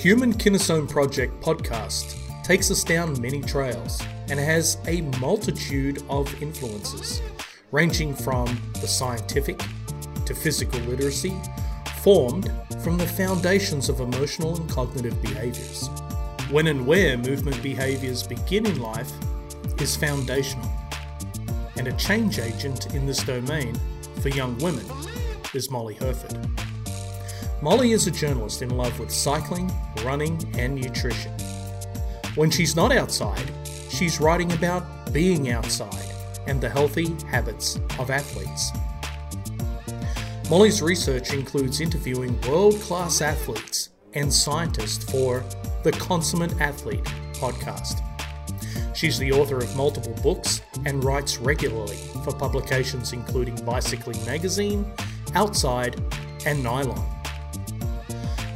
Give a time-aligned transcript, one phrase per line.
[0.00, 7.20] Human Kinesome Project podcast takes us down many trails and has a multitude of influences,
[7.70, 8.46] ranging from
[8.80, 9.60] the scientific
[10.24, 11.36] to physical literacy,
[11.98, 12.50] formed
[12.82, 15.88] from the foundations of emotional and cognitive behaviors.
[16.50, 19.12] When and where movement behaviors begin in life
[19.82, 20.72] is foundational,
[21.76, 23.78] and a change agent in this domain
[24.22, 24.86] for young women
[25.52, 26.38] is Molly Hurford.
[27.62, 29.70] Molly is a journalist in love with cycling,
[30.02, 31.32] running, and nutrition.
[32.34, 33.50] When she's not outside,
[33.90, 36.06] she's writing about being outside
[36.46, 38.70] and the healthy habits of athletes.
[40.48, 45.44] Molly's research includes interviewing world class athletes and scientists for
[45.84, 48.02] the Consummate Athlete podcast.
[48.96, 54.90] She's the author of multiple books and writes regularly for publications including Bicycling Magazine,
[55.34, 56.02] Outside,
[56.46, 57.19] and Nylon.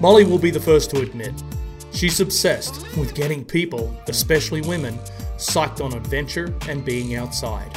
[0.00, 1.32] Molly will be the first to admit
[1.92, 4.98] she's obsessed with getting people, especially women,
[5.36, 7.70] psyched on adventure and being outside.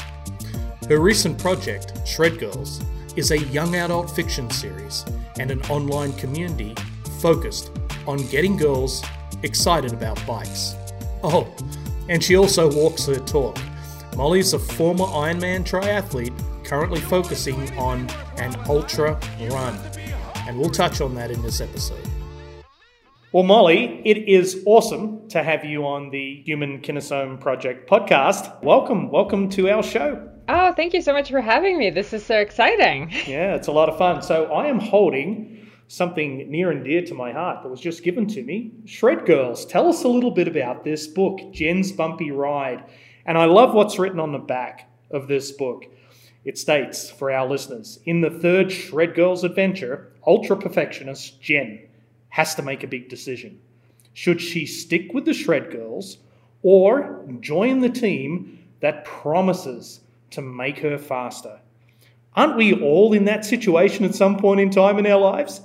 [0.89, 2.81] Her recent project, Shred Girls,
[3.15, 5.05] is a young adult fiction series
[5.39, 6.75] and an online community
[7.19, 7.71] focused
[8.07, 9.03] on getting girls
[9.43, 10.75] excited about bikes.
[11.23, 11.53] Oh,
[12.09, 13.57] and she also walks her talk.
[14.15, 19.19] Molly's a former Ironman triathlete currently focusing on an ultra
[19.51, 19.77] run,
[20.47, 22.07] and we'll touch on that in this episode.
[23.33, 28.63] Well, Molly, it is awesome to have you on the Human Kinesome Project podcast.
[28.63, 30.31] Welcome, welcome to our show.
[30.47, 31.89] Oh, thank you so much for having me.
[31.89, 33.11] This is so exciting.
[33.27, 34.21] Yeah, it's a lot of fun.
[34.21, 38.25] So, I am holding something near and dear to my heart that was just given
[38.27, 38.71] to me.
[38.85, 42.85] Shred Girls, tell us a little bit about this book, Jen's Bumpy Ride.
[43.25, 45.83] And I love what's written on the back of this book.
[46.47, 51.81] It states for our listeners In the third Shred Girls adventure, ultra perfectionist Jen
[52.29, 53.59] has to make a big decision.
[54.13, 56.19] Should she stick with the Shred Girls
[56.63, 59.99] or join the team that promises
[60.31, 61.59] to make her faster?
[62.33, 65.59] Aren't we all in that situation at some point in time in our lives?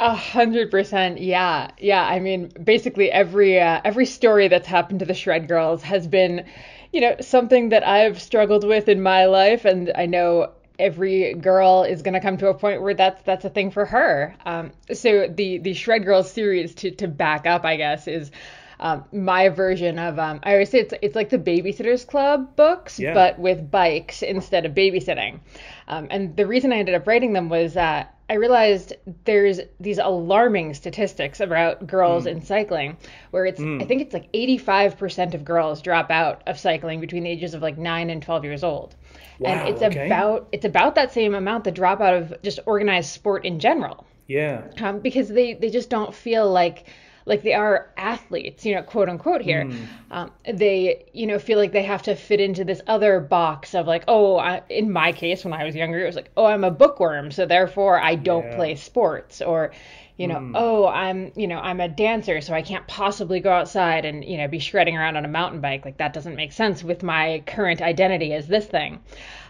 [0.00, 2.04] A hundred percent, yeah, yeah.
[2.04, 6.46] I mean, basically every uh, every story that's happened to the Shred Girls has been,
[6.92, 11.82] you know, something that I've struggled with in my life, and I know every girl
[11.82, 14.34] is going to come to a point where that's that's a thing for her.
[14.46, 18.30] Um, so the the Shred Girls series to to back up, I guess, is
[18.80, 22.98] um, my version of um, I always say it's it's like the Babysitters Club books,
[22.98, 23.14] yeah.
[23.14, 25.40] but with bikes instead of babysitting.
[25.88, 28.92] Um, and the reason I ended up writing them was uh, I realized
[29.24, 32.32] there's these alarming statistics about girls mm.
[32.32, 32.98] in cycling,
[33.30, 33.82] where it's mm.
[33.82, 37.62] I think it's like 85% of girls drop out of cycling between the ages of
[37.62, 38.94] like nine and 12 years old.
[39.38, 40.06] Wow, and it's okay.
[40.06, 44.06] about it's about that same amount that drop out of just organized sport in general.
[44.26, 44.68] Yeah.
[44.80, 46.86] Um, because they they just don't feel like
[47.28, 49.64] like they are athletes, you know, quote unquote here.
[49.64, 49.86] Mm.
[50.10, 53.86] Um, they, you know, feel like they have to fit into this other box of
[53.86, 56.64] like, oh, I, in my case, when I was younger, it was like, oh, I'm
[56.64, 58.56] a bookworm, so therefore I don't yeah.
[58.56, 59.72] play sports, or,
[60.16, 60.52] you know, mm.
[60.54, 64.38] oh, I'm, you know, I'm a dancer, so I can't possibly go outside and, you
[64.38, 65.84] know, be shredding around on a mountain bike.
[65.84, 68.98] Like that doesn't make sense with my current identity as this thing.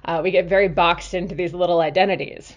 [0.05, 2.55] Uh, we get very boxed into these little identities.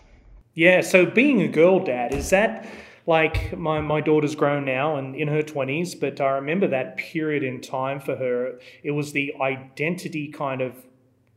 [0.53, 0.81] Yeah.
[0.81, 2.65] So being a girl dad, is that
[3.07, 7.43] like my, my daughter's grown now and in her 20s but i remember that period
[7.43, 10.75] in time for her it was the identity kind of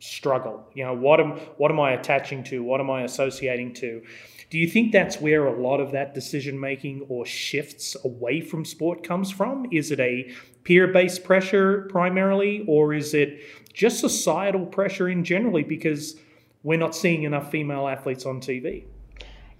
[0.05, 0.69] struggle.
[0.75, 2.63] You know what am what am i attaching to?
[2.63, 4.03] What am i associating to?
[4.51, 8.65] Do you think that's where a lot of that decision making or shifts away from
[8.65, 9.67] sport comes from?
[9.73, 10.31] Is it a
[10.63, 13.41] peer based pressure primarily or is it
[13.73, 15.63] just societal pressure in generally?
[15.63, 16.17] Because
[16.63, 18.85] we're not seeing enough female athletes on tv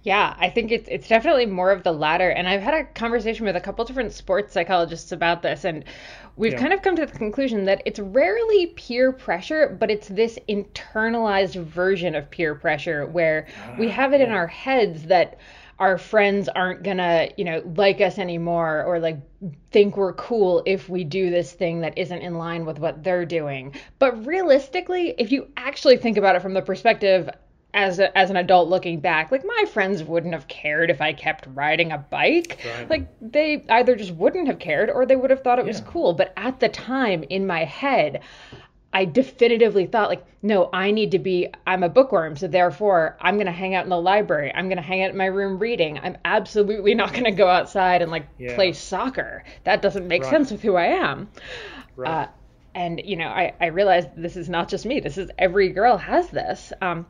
[0.05, 2.29] yeah, I think it's it's definitely more of the latter.
[2.29, 5.83] And I've had a conversation with a couple different sports psychologists about this, and
[6.35, 6.59] we've yeah.
[6.59, 11.59] kind of come to the conclusion that it's rarely peer pressure, but it's this internalized
[11.59, 13.47] version of peer pressure where
[13.79, 14.27] we ah, have it yeah.
[14.27, 15.39] in our heads that
[15.79, 19.17] our friends aren't gonna, you know, like us anymore or like
[19.71, 23.25] think we're cool if we do this thing that isn't in line with what they're
[23.25, 23.73] doing.
[23.97, 27.27] But realistically, if you actually think about it from the perspective
[27.75, 31.11] as a, as an adult looking back, like my friends wouldn't have cared if I
[31.11, 32.57] kept riding a bike.
[32.65, 32.89] Right.
[32.89, 35.71] Like they either just wouldn't have cared or they would have thought it yeah.
[35.71, 36.13] was cool.
[36.13, 38.21] But at the time in my head,
[38.93, 43.37] I definitively thought like, no, I need to be I'm a bookworm, so therefore I'm
[43.37, 44.53] gonna hang out in the library.
[44.55, 45.99] I'm gonna hang out in my room reading.
[45.99, 48.55] I'm absolutely not gonna go outside and like yeah.
[48.55, 49.43] play soccer.
[49.65, 50.31] That doesn't make right.
[50.31, 51.27] sense with who I am.
[51.97, 52.09] Right.
[52.09, 52.27] Uh,
[52.73, 55.01] and you know, I, I realized this is not just me.
[55.01, 56.71] This is every girl has this.
[56.81, 57.05] Um,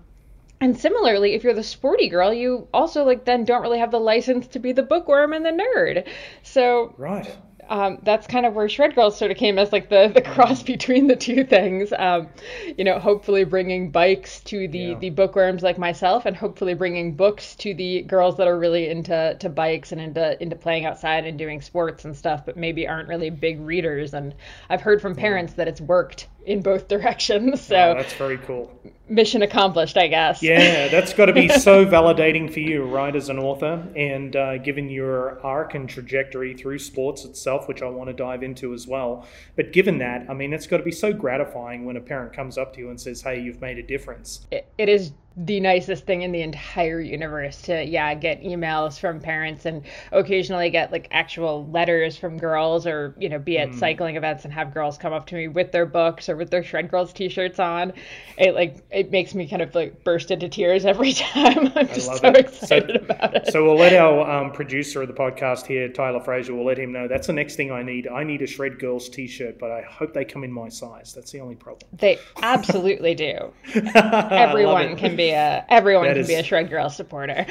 [0.62, 4.00] And similarly, if you're the sporty girl, you also like then don't really have the
[4.00, 6.08] license to be the bookworm and the nerd.
[6.44, 7.36] So right
[7.70, 10.64] um, that's kind of where Shred Girls sort of came as like the, the cross
[10.64, 11.92] between the two things.
[11.98, 12.30] Um,
[12.78, 15.00] you know, hopefully bringing bikes to the yeah.
[15.00, 19.36] the bookworms like myself, and hopefully bringing books to the girls that are really into
[19.40, 23.08] to bikes and into into playing outside and doing sports and stuff, but maybe aren't
[23.08, 24.14] really big readers.
[24.14, 24.36] And
[24.70, 25.58] I've heard from parents yeah.
[25.58, 27.62] that it's worked in both directions.
[27.62, 28.72] So oh, that's very cool.
[29.08, 30.42] Mission accomplished, I guess.
[30.42, 34.58] Yeah, that's got to be so validating for you, right, as an author, and uh,
[34.58, 38.88] given your arc and trajectory through sports itself, which I want to dive into as
[38.88, 39.28] well.
[39.56, 42.58] But given that, I mean, it's got to be so gratifying when a parent comes
[42.58, 46.06] up to you and says, "Hey, you've made a difference." it, it is the nicest
[46.06, 49.84] thing in the entire universe to yeah get emails from parents and
[50.14, 53.80] occasionally get like actual letters from girls or you know be at mm.
[53.80, 56.64] cycling events and have girls come up to me with their books or with their
[56.64, 57.92] shred girls t-shirts on.
[58.38, 61.70] It like it makes me kind of like burst into tears every time.
[61.76, 62.38] I'm just so it.
[62.38, 63.48] excited so, about it.
[63.48, 66.92] so we'll let our um, producer of the podcast here tyler fraser will let him
[66.92, 68.08] know that's the next thing i need.
[68.08, 71.14] I need a shred girls t-shirt but i hope they come in my size.
[71.14, 71.90] That's the only problem.
[71.94, 73.54] They absolutely do.
[73.76, 77.46] Everyone can be be a everyone can be a Shred Girl supporter.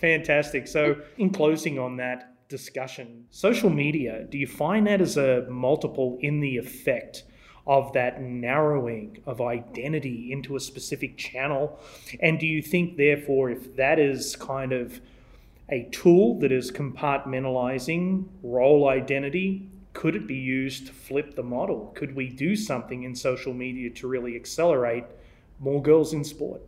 [0.00, 0.66] Fantastic.
[0.66, 6.18] So, in closing on that discussion, social media, do you find that as a multiple
[6.20, 7.24] in the effect?
[7.66, 11.78] of that narrowing of identity into a specific channel?
[12.20, 15.00] And do you think, therefore, if that is kind of
[15.68, 21.92] a tool that is compartmentalizing role identity, could it be used to flip the model?
[21.94, 25.04] Could we do something in social media to really accelerate
[25.58, 26.60] more girls in sport?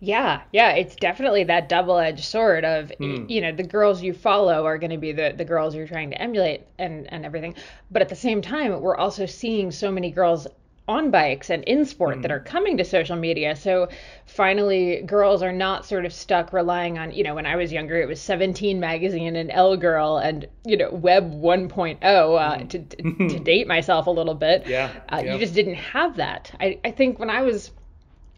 [0.00, 3.28] Yeah, yeah, it's definitely that double-edged sword of mm.
[3.28, 6.10] you know the girls you follow are going to be the the girls you're trying
[6.10, 7.54] to emulate and and everything,
[7.90, 10.46] but at the same time we're also seeing so many girls
[10.90, 12.22] on bikes and in sport mm.
[12.22, 12.36] that hmm.
[12.36, 13.54] are coming to social media.
[13.54, 13.88] So
[14.26, 18.00] finally, girls are not sort of stuck relying on, you know, when I was younger,
[18.00, 22.68] it was 17 magazine and Elle Girl and, you know, Web 1.0 uh, mm.
[22.70, 24.66] to, to, date myself a little bit.
[24.66, 26.50] Yeah, uh, You just didn't have that.
[26.58, 27.70] I, I think when I was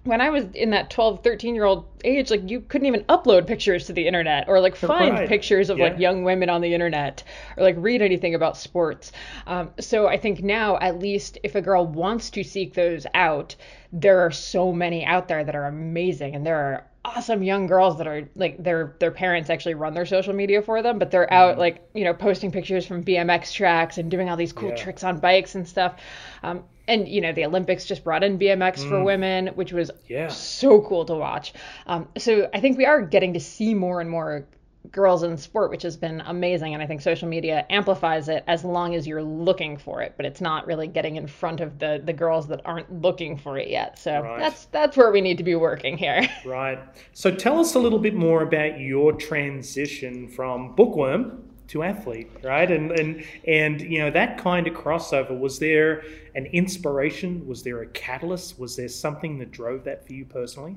[0.04, 3.46] when I was in that 12, 13 year old age, like you couldn't even upload
[3.46, 5.28] pictures to the internet or like find right.
[5.28, 5.84] pictures of yeah.
[5.84, 7.22] like young women on the internet
[7.56, 9.12] or like read anything about sports.
[9.46, 13.54] Um, so I think now, at least if a girl wants to seek those out,
[13.92, 17.98] there are so many out there that are amazing and there are awesome young girls
[17.98, 21.30] that are like their their parents actually run their social media for them but they're
[21.32, 21.60] out mm-hmm.
[21.60, 24.76] like you know posting pictures from bmx tracks and doing all these cool yeah.
[24.76, 25.96] tricks on bikes and stuff
[26.42, 28.88] um, and you know the Olympics just brought in BMX mm.
[28.88, 30.28] for women, which was yeah.
[30.28, 31.52] so cool to watch.
[31.86, 34.46] Um, so I think we are getting to see more and more
[34.90, 38.64] girls in sport, which has been amazing, and I think social media amplifies it as
[38.64, 42.02] long as you're looking for it, but it's not really getting in front of the
[42.04, 43.98] the girls that aren't looking for it yet.
[43.98, 44.38] So right.
[44.38, 46.28] that's that's where we need to be working here.
[46.44, 46.78] Right.
[47.12, 52.70] So tell us a little bit more about your transition from bookworm to athlete, right?
[52.70, 55.38] And and and you know that kind of crossover.
[55.38, 56.02] Was there
[56.34, 57.46] an inspiration?
[57.46, 58.58] Was there a catalyst?
[58.58, 60.76] Was there something that drove that for you personally?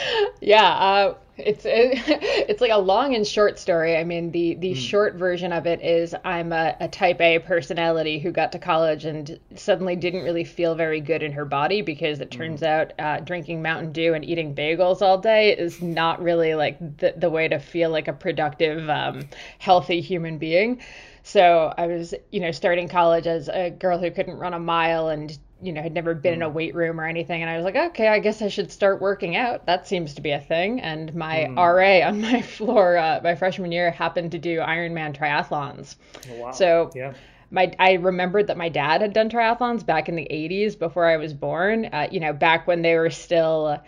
[0.40, 1.98] yeah, uh, it's it,
[2.48, 3.96] it's like a long and short story.
[3.96, 4.76] I mean, the the mm.
[4.76, 9.04] short version of it is I'm a, a, type A personality who got to college
[9.04, 12.66] and suddenly didn't really feel very good in her body because it turns mm.
[12.66, 17.14] out uh, drinking Mountain Dew and eating bagels all day is not really like the
[17.16, 19.28] the way to feel like a productive, um,
[19.58, 20.80] healthy human being.
[21.24, 25.08] So I was, you know, starting college as a girl who couldn't run a mile
[25.08, 26.54] and you know, had never been in a mm.
[26.54, 27.40] weight room or anything.
[27.40, 29.66] And I was like, okay, I guess I should start working out.
[29.66, 30.80] That seems to be a thing.
[30.80, 31.56] And my mm.
[31.56, 35.96] RA on my floor, uh, my freshman year, happened to do Ironman triathlons.
[36.30, 36.50] Oh, wow.
[36.50, 37.14] So yeah.
[37.50, 41.18] My, I remembered that my dad had done triathlons back in the 80s before I
[41.18, 41.84] was born.
[41.84, 43.78] Uh, you know, back when they were still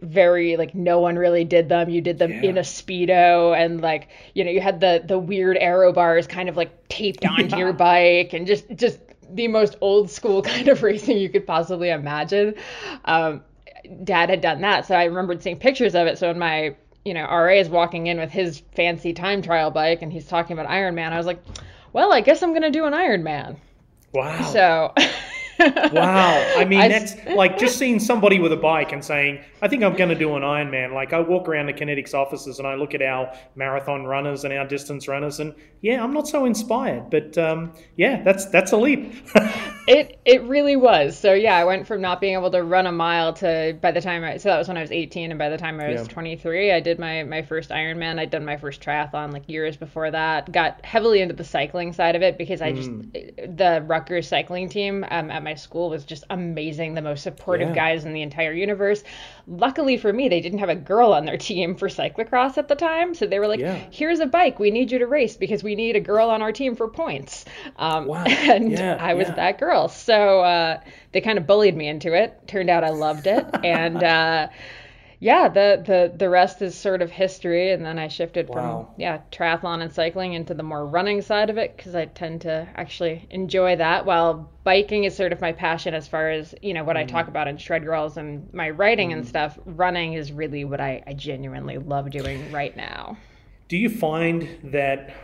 [0.00, 1.90] very like no one really did them.
[1.90, 2.42] You did them yeah.
[2.42, 6.48] in a speedo and like you know you had the the weird aero bars kind
[6.48, 9.00] of like taped onto your bike and just just
[9.34, 12.54] the most old school kind of racing you could possibly imagine.
[13.04, 13.42] Um,
[14.04, 16.18] Dad had done that, so I remembered seeing pictures of it.
[16.18, 20.02] So when my you know RA is walking in with his fancy time trial bike
[20.02, 21.42] and he's talking about Ironman, I was like,
[21.92, 23.56] well, I guess I'm gonna do an Ironman.
[24.12, 24.42] Wow.
[24.52, 24.94] So.
[25.92, 26.54] wow.
[26.56, 29.82] I mean, I, that's like just seeing somebody with a bike and saying, I think
[29.82, 30.94] I'm going to do an Ironman.
[30.94, 34.54] Like, I walk around the Kinetyx offices and I look at our marathon runners and
[34.54, 37.10] our distance runners, and yeah, I'm not so inspired.
[37.10, 39.14] But um, yeah, that's that's a leap.
[39.86, 41.18] it it really was.
[41.18, 44.00] So yeah, I went from not being able to run a mile to by the
[44.00, 46.02] time I so that was when I was 18, and by the time I was
[46.02, 46.08] yeah.
[46.08, 48.18] 23, I did my my first Ironman.
[48.18, 50.50] I'd done my first triathlon like years before that.
[50.52, 53.56] Got heavily into the cycling side of it because I just mm.
[53.56, 57.74] the Rutgers cycling team um, at my school was just amazing, the most supportive Yeah.
[57.74, 59.02] guys in the entire universe.
[59.50, 62.76] Luckily for me, they didn't have a girl on their team for cyclocross at the
[62.76, 63.74] time, so they were like, Yeah.
[63.90, 64.60] "Here's a bike.
[64.60, 67.44] We need you to race because we need a girl on our team for points."
[67.76, 68.24] Um, Wow.
[68.26, 69.34] And Yeah, I was yeah.
[69.34, 70.80] that girl, so uh,
[71.12, 72.38] they kind of bullied me into it.
[72.46, 74.02] Turned out I loved it, and.
[74.02, 74.48] Uh,
[75.22, 78.88] yeah, the, the the rest is sort of history, and then I shifted Wow.
[78.88, 82.40] from yeah triathlon and cycling into the more running side of it because I tend
[82.42, 84.06] to actually enjoy that.
[84.06, 87.08] While biking is sort of my passion as far as you know what I Mm.
[87.08, 89.58] talk about in Shred Girls and my writing and stuff.
[89.66, 93.18] Running is really what I, I genuinely love doing right now.
[93.68, 95.14] Do you find that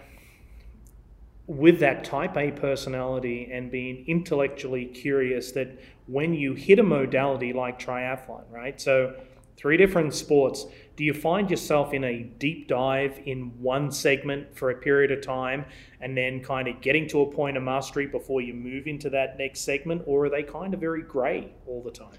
[1.47, 7.53] with that type A personality and being intellectually curious, that when you hit a modality
[7.53, 8.81] like triathlon, right?
[8.81, 9.15] So,
[9.57, 14.71] three different sports, do you find yourself in a deep dive in one segment for
[14.71, 15.65] a period of time
[16.01, 19.39] and then kind of getting to a point of mastery before you move into that
[19.39, 20.03] next segment?
[20.07, 22.17] Or are they kind of very gray all the time?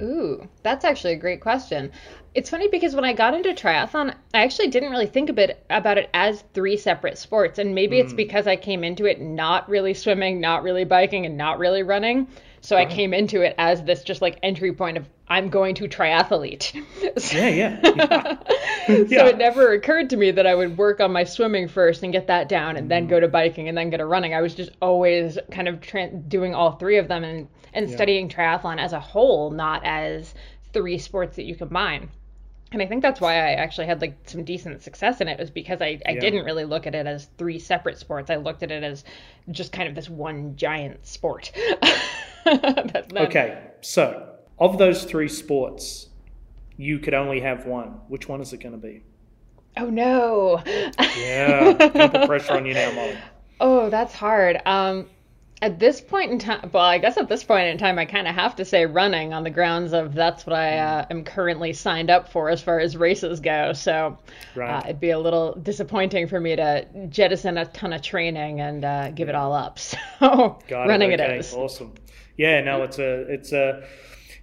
[0.00, 1.90] Ooh, that's actually a great question.
[2.34, 5.64] It's funny because when I got into triathlon, I actually didn't really think a bit
[5.70, 7.58] about it as three separate sports.
[7.58, 8.16] And maybe it's mm.
[8.16, 12.28] because I came into it not really swimming, not really biking, and not really running.
[12.60, 15.88] So I came into it as this just like entry point of I'm going to
[15.88, 16.74] triathlete.
[17.32, 17.80] Yeah, yeah.
[17.84, 18.36] yeah.
[18.86, 19.26] so Yeah.
[19.26, 22.28] it never occurred to me that I would work on my swimming first and get
[22.28, 23.10] that down and then mm.
[23.10, 24.34] go to biking and then go to running.
[24.34, 28.28] I was just always kind of tran doing all three of them and, and studying
[28.28, 30.34] triathlon as a whole, not as
[30.72, 32.08] three sports that you combine.
[32.70, 35.50] And I think that's why I actually had like some decent success in it was
[35.50, 36.20] because I, I Yeah.
[36.20, 38.30] didn't really look at it as three separate sports.
[38.30, 39.04] I looked at it as
[39.50, 41.50] just kind of this one giant sport.
[43.16, 46.08] Okay, so of those three sports,
[46.76, 48.00] you could only have one.
[48.08, 49.02] Which one is it going to be?
[49.76, 50.62] Oh no.
[51.16, 53.18] Yeah, put pressure on you now, Molly.
[53.60, 54.60] Oh, that's hard.
[54.66, 55.06] Um,
[55.60, 58.28] at this point in time, well, I guess at this point in time, I kind
[58.28, 61.72] of have to say running on the grounds of that's what I uh, am currently
[61.72, 63.72] signed up for as far as races go.
[63.72, 64.18] So
[64.54, 64.78] Right.
[64.78, 68.84] uh, it'd be a little disappointing for me to jettison a ton of training and
[68.84, 69.78] uh, give it all up.
[70.20, 71.12] So Got running it.
[71.12, 71.58] it Okay, is.
[71.58, 71.94] awesome.
[72.36, 73.84] Yeah, no, it's a, it's a,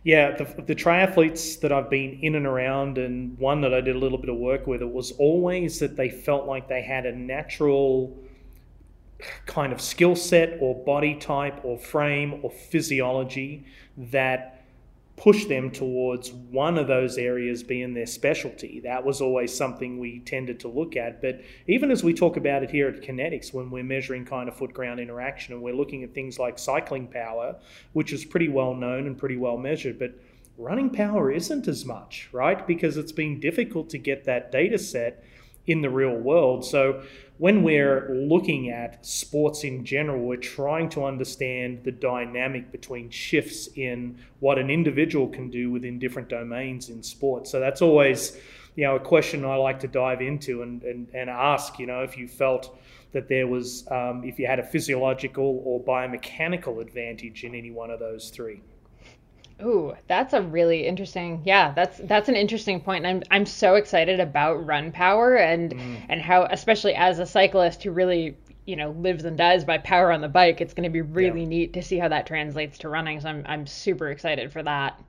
[0.04, 3.96] yeah, the, the triathletes that I've been in and around, and one that I did
[3.96, 7.06] a little bit of work with, it was always that they felt like they had
[7.06, 8.18] a natural
[9.46, 13.66] kind of skill set or body type or frame or physiology
[13.98, 14.56] that
[15.18, 18.82] push them towards one of those areas being their specialty.
[18.82, 21.22] That was always something we tended to look at.
[21.22, 24.58] But even as we talk about it here at Kinetyx, when we're measuring kind of
[24.58, 27.56] foot ground interaction and we're looking at things like cycling power,
[27.94, 30.12] which is pretty well known and pretty well measured, but
[30.58, 32.68] running power isn't as much, right?
[32.68, 35.24] Because it's been difficult to get that data set
[35.68, 36.66] in the real world.
[36.66, 37.04] So
[37.38, 43.68] when we're looking at sports in general, we're trying to understand the dynamic between shifts
[43.76, 47.52] in what an individual can do within different domains in sports.
[47.52, 48.38] So that's always,
[48.76, 52.04] you know, a question I like to dive into and, and, and ask, you know,
[52.04, 52.78] if you felt
[53.12, 57.90] that there was, um, if you had a physiological or biomechanical advantage in any one
[57.90, 58.62] of those three.
[59.62, 61.42] Ooh, that's a really interesting.
[61.46, 63.06] Yeah, that's that's an interesting point.
[63.06, 66.06] And I'm I'm so excited about run power and Mm.
[66.10, 70.12] and how especially as a cyclist who really you know lives and dies by power
[70.12, 71.46] on the bike, it's going to be really Yeah.
[71.46, 73.20] neat to see how that translates to running.
[73.22, 75.02] So I'm I'm super excited for that.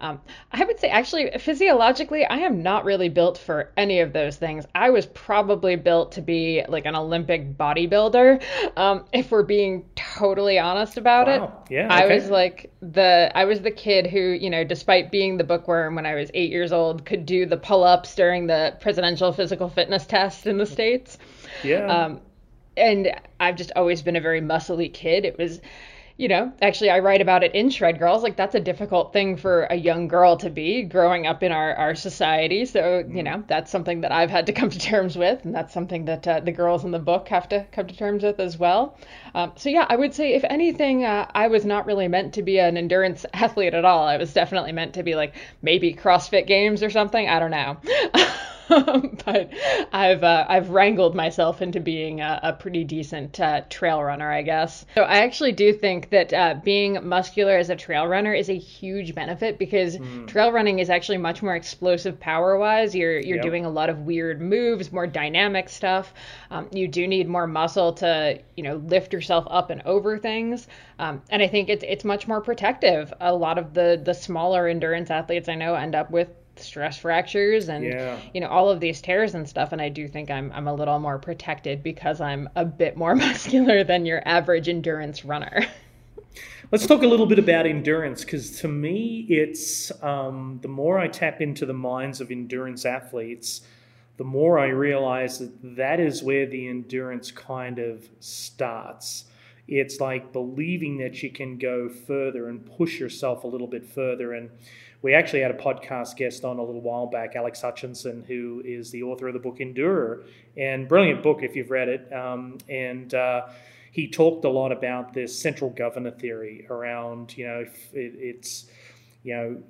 [0.00, 0.20] Um,
[0.52, 4.64] I would say actually physiologically, I am not really built for any of those things.
[4.74, 8.42] I was probably built to be like an Olympic bodybuilder,
[8.76, 11.40] um, if we're being totally honest about it.
[11.40, 11.64] Wow.
[11.68, 15.44] Yeah, I was like the I was the kid who, you know, despite being the
[15.44, 19.68] bookworm when I was eight years old, could do the pull-ups during the presidential physical
[19.68, 21.18] fitness test in the states.
[21.64, 21.86] Yeah.
[21.86, 22.20] Um,
[22.76, 25.24] and I've just always been a very muscly kid.
[25.24, 25.60] It was,
[26.18, 28.24] you know, actually I write about it in Shred Girls.
[28.24, 31.76] Like that's a difficult thing for a young girl to be growing up in our,
[31.76, 32.64] our society.
[32.64, 35.44] So, you know, that's something that I've had to come to terms with.
[35.44, 38.24] And that's something that uh, the girls in the book have to come to terms
[38.24, 38.98] with as well.
[39.36, 42.42] Um, so yeah, I would say if anything, uh, I was not really meant to
[42.42, 44.04] be an endurance athlete at all.
[44.04, 47.28] I was definitely meant to be like maybe CrossFit games or something.
[47.28, 47.76] I don't know.
[49.24, 49.50] but
[49.92, 54.42] I've uh, I've wrangled myself into being a, a pretty decent uh, trail runner, I
[54.42, 54.84] guess.
[54.94, 58.58] So I actually do think that uh, being muscular as a trail runner is a
[58.58, 62.94] huge benefit because trail running is actually much more explosive power wise.
[62.94, 63.44] You're you're Yep.
[63.44, 66.12] doing a lot of weird moves, more dynamic stuff.
[66.50, 70.66] Um, you do need more muscle to you know lift yourself up and over things.
[70.98, 73.12] Um, and I think it's it's much more protective.
[73.20, 76.28] A lot of the the smaller endurance athletes I know end up with
[76.60, 78.18] stress fractures and Yeah.
[78.34, 80.74] you know all of these tears and stuff and I do think I'm I'm a
[80.74, 85.66] little more protected because I'm a bit more muscular than your average endurance runner.
[86.70, 91.08] Let's talk a little bit about endurance because to me, it's um, the more I
[91.08, 93.62] tap into the minds of endurance athletes,
[94.18, 99.24] the more I realize that that is where the endurance kind of starts.
[99.68, 104.32] It's like believing that you can go further and push yourself a little bit further.
[104.32, 104.50] And
[105.02, 108.90] we actually had a podcast guest on a little while back, Alex Hutchinson, who is
[108.90, 110.22] the author of the book Endure,
[110.56, 112.12] and brilliant book if you've read it.
[112.12, 113.48] Um, and uh,
[113.92, 118.66] he talked a lot about this central governor theory around, you know, it, it's,
[119.22, 119.62] you know,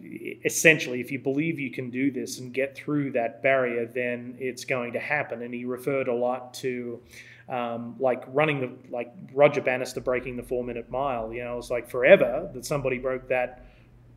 [0.44, 4.64] essentially, if you believe you can do this and get through that barrier, then it's
[4.64, 5.42] going to happen.
[5.42, 7.00] And he referred a lot to,
[7.48, 11.32] um, like running the, like Roger Bannister breaking the four minute mile.
[11.32, 13.64] You know, it was like forever that somebody broke that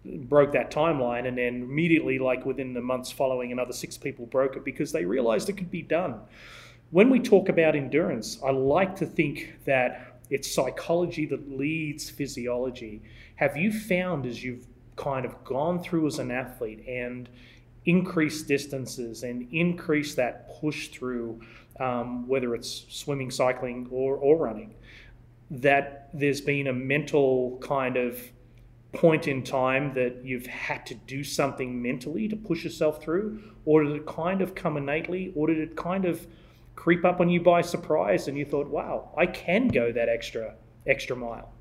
[0.03, 4.55] broke that timeline and then immediately like within the months following another six people broke
[4.55, 6.19] it because they realized it could be done
[6.91, 13.01] when we talk about endurance, I like to think that it's psychology that leads physiology.
[13.37, 17.27] Have you found as you've kind of gone through as an athlete and
[17.85, 21.41] increased distances and increased that push through,
[21.79, 24.75] um, whether it's swimming, cycling, or, or running,
[25.49, 28.21] that there's been a mental kind of
[28.93, 33.41] point in time that you've had to do something mentally to push yourself through?
[33.65, 35.31] Or did it kind of come innately?
[35.35, 36.27] Or did it kind of
[36.75, 40.55] creep up on you by surprise and you thought, wow, I can go that extra
[40.87, 41.53] extra mile?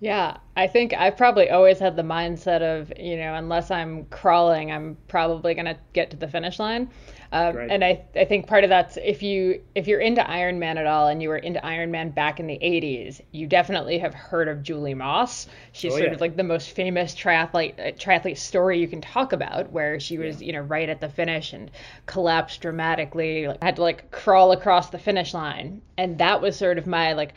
[0.00, 4.72] Yeah, I think I've probably always had the mindset of, you know, unless I'm crawling,
[4.72, 6.90] I'm probably going to get to the finish line.
[7.32, 10.86] Um, and I, I think part of that's if you if you're into Ironman at
[10.86, 14.62] all and you were into Ironman back in the 80s, you definitely have heard of
[14.62, 15.48] Julie Moss.
[15.72, 16.14] She's oh, sort yeah.
[16.14, 20.18] of like the most famous triathlete uh, triathlete story you can talk about, where she
[20.18, 20.48] was yeah.
[20.48, 21.70] you know right at the finish and
[22.04, 26.76] collapsed dramatically, like, had to like crawl across the finish line, and that was sort
[26.76, 27.32] of my like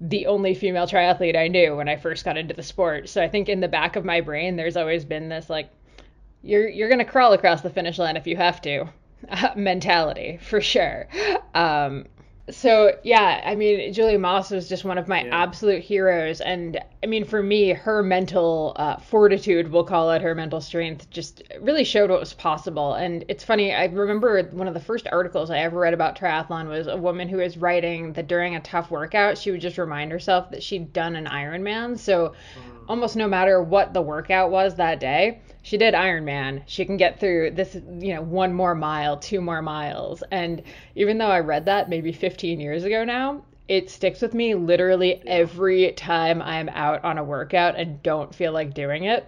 [0.00, 3.08] the only female triathlete I knew when I first got into the sport.
[3.08, 5.70] So I think in the back of my brain, there's always been this like,
[6.42, 8.88] you're you're gonna crawl across the finish line if you have to,
[9.56, 11.08] mentality for sure.
[11.54, 12.06] Um,
[12.50, 15.42] so yeah, I mean, Julie Moss was just one of my yeah.
[15.42, 20.34] absolute heroes, and I mean, for me, her mental uh, fortitude, we'll call it, her
[20.34, 22.94] mental strength, just really showed what was possible.
[22.94, 26.68] And it's funny, I remember one of the first articles I ever read about triathlon
[26.68, 30.10] was a woman who was writing that during a tough workout, she would just remind
[30.10, 31.96] herself that she'd done an Ironman.
[31.96, 32.84] So mm.
[32.88, 36.62] almost no matter what the workout was that day, she did Ironman.
[36.66, 40.22] She can get through this, you know, one more mile, two more miles.
[40.30, 40.62] And
[40.96, 45.22] even though I read that maybe 15 years ago now, it sticks with me literally
[45.26, 49.26] every time I'm out on a workout and don't feel like doing it.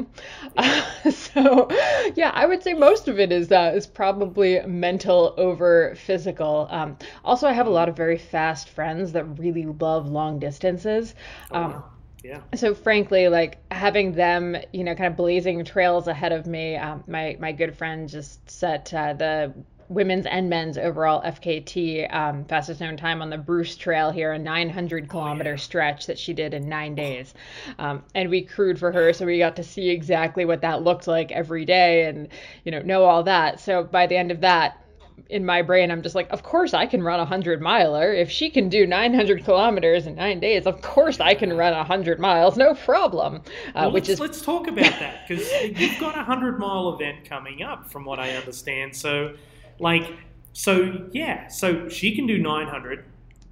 [0.57, 1.69] Uh, so,
[2.17, 6.67] yeah, I would say most of it is uh, is probably mental over physical.
[6.71, 11.15] Um, also, I have a lot of very fast friends that really love long distances.
[11.53, 11.85] Oh, um, wow
[12.25, 12.41] yeah.
[12.55, 16.77] So frankly, like having them, you know, kind of blazing trails ahead of me.
[16.77, 19.53] Um, my my good friend just set uh, the
[19.91, 24.39] women's and men's overall FKT um, fastest known time on the Bruce Trail here, a
[24.39, 25.59] 900 kilometer oh, yeah.
[25.59, 27.35] stretch that she did in nine days.
[27.79, 31.07] Um, and we crewed for her, so we got to see exactly what that looked
[31.07, 32.29] like every day, and
[32.65, 33.61] you know know all that.
[33.61, 34.81] So by the end of that,
[35.29, 38.13] in my brain, I'm just like, of course I can run a hundred miler.
[38.13, 41.85] If she can do 900 kilometers in nine days, of course I can run a
[41.85, 43.37] hundred miles, no problem.
[43.37, 43.41] Uh,
[43.75, 47.63] well, which is let's talk about that because you've got a hundred mile event coming
[47.63, 48.95] up, from what I understand.
[48.95, 49.35] So,
[49.79, 50.13] like,
[50.53, 53.05] so yeah, so she can do 900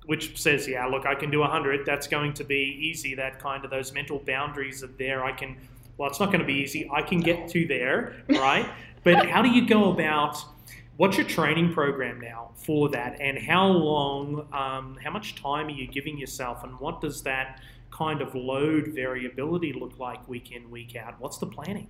[0.06, 1.86] which says, yeah, look, I can do 100.
[1.86, 3.14] That's going to be easy.
[3.14, 5.24] That kind of those mental boundaries are there.
[5.24, 5.56] I can,
[5.96, 6.90] well, it's not going to be easy.
[6.92, 8.68] I can get to there, right?
[9.04, 10.44] but how do you go about
[11.02, 15.70] What's your training program now for that, and how long, um, how much time are
[15.70, 17.60] you giving yourself, and what does that
[17.90, 21.16] kind of load variability look like week in, week out?
[21.18, 21.88] What's the planning?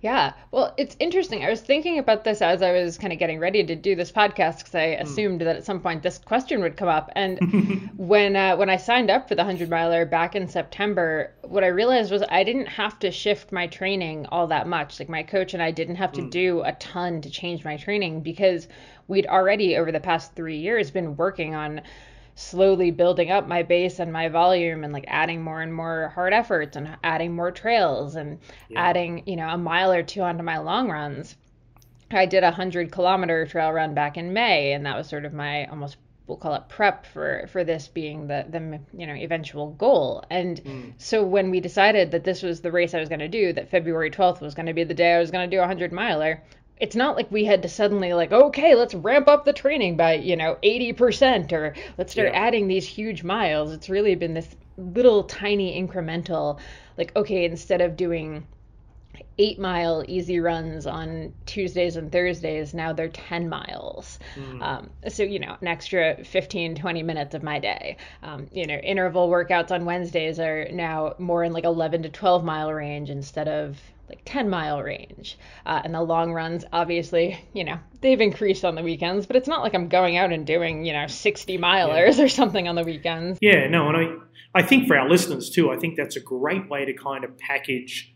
[0.00, 0.32] Yeah.
[0.50, 1.44] Well, it's interesting.
[1.44, 4.12] I was thinking about this as I was kind of getting ready to do this
[4.12, 5.02] podcast because I hmm.
[5.02, 5.44] assumed mm.
[5.44, 7.10] that at some point this question would come up.
[7.14, 11.64] And when uh, when I signed up for the 100 miler back in September, what
[11.64, 14.98] I realized was I didn't have to shift my training all that much.
[14.98, 16.30] Like my coach and I didn't have to mm.
[16.30, 18.68] do a ton to change my training because
[19.08, 21.82] we'd already over the past 3 years been working on
[22.34, 26.32] slowly building up my base and my volume and like adding more and more hard
[26.32, 28.80] efforts and adding more trails and yeah.
[28.80, 31.36] adding, you know, a mile or two onto my long runs.
[32.10, 35.32] I did a hundred kilometer trail run back in May, and that was sort of
[35.32, 39.70] my almost we'll call it prep for for this being the the you know eventual
[39.72, 40.24] goal.
[40.30, 40.92] And mm.
[40.96, 43.70] so when we decided that this was the race I was going to do, that
[43.70, 45.92] February 12th was going to be the day I was going to do a hundred
[45.92, 46.42] miler,
[46.78, 50.14] it's not like we had to suddenly like okay let's ramp up the training by
[50.14, 52.40] you know 80% or let's start yeah.
[52.46, 56.58] adding these huge miles it's really been this little tiny incremental
[56.96, 58.46] like okay instead of doing
[59.38, 62.74] eight mile easy runs on Tuesdays and Thursdays.
[62.74, 64.18] Now they're 10 miles.
[64.36, 64.62] Mm.
[64.62, 67.96] Um, so, you know, an extra 15, 20 minutes of my day.
[68.22, 72.44] Um, you know, interval workouts on Wednesdays are now more in like 11 to 12
[72.44, 75.38] mile range instead of like 10 mile range.
[75.64, 79.48] Uh, and the long runs, obviously, you know, they've increased on the weekends, but it's
[79.48, 82.24] not like I'm going out and doing, you know, 60 milers yeah.
[82.24, 83.38] or something on the weekends.
[83.40, 86.68] Yeah, no, and I, I think for our listeners too, I think that's a great
[86.68, 88.14] way to kind of package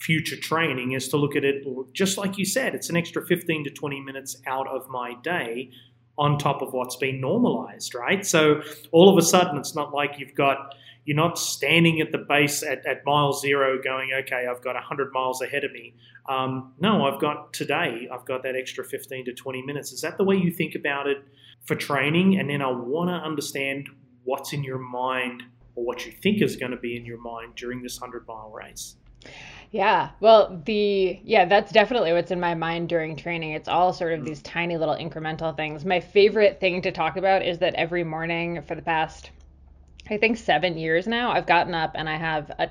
[0.00, 3.64] future training is to look at it just like you said it's an extra 15
[3.64, 5.70] to 20 minutes out of my day
[6.16, 10.18] on top of what's been normalized right so all of a sudden it's not like
[10.18, 14.62] you've got you're not standing at the base at, at mile zero going okay i've
[14.62, 15.94] got 100 miles ahead of me
[16.28, 20.16] um, no i've got today i've got that extra 15 to 20 minutes is that
[20.18, 21.18] the way you think about it
[21.64, 23.88] for training and then i want to understand
[24.24, 25.42] what's in your mind
[25.74, 28.50] or what you think is going to be in your mind during this 100 mile
[28.50, 28.96] race
[29.70, 30.10] yeah.
[30.18, 33.52] Well, the yeah, that's definitely what's in my mind during training.
[33.52, 35.84] It's all sort of these tiny little incremental things.
[35.84, 39.30] My favorite thing to talk about is that every morning for the past
[40.10, 42.70] I think 7 years now, I've gotten up and I have a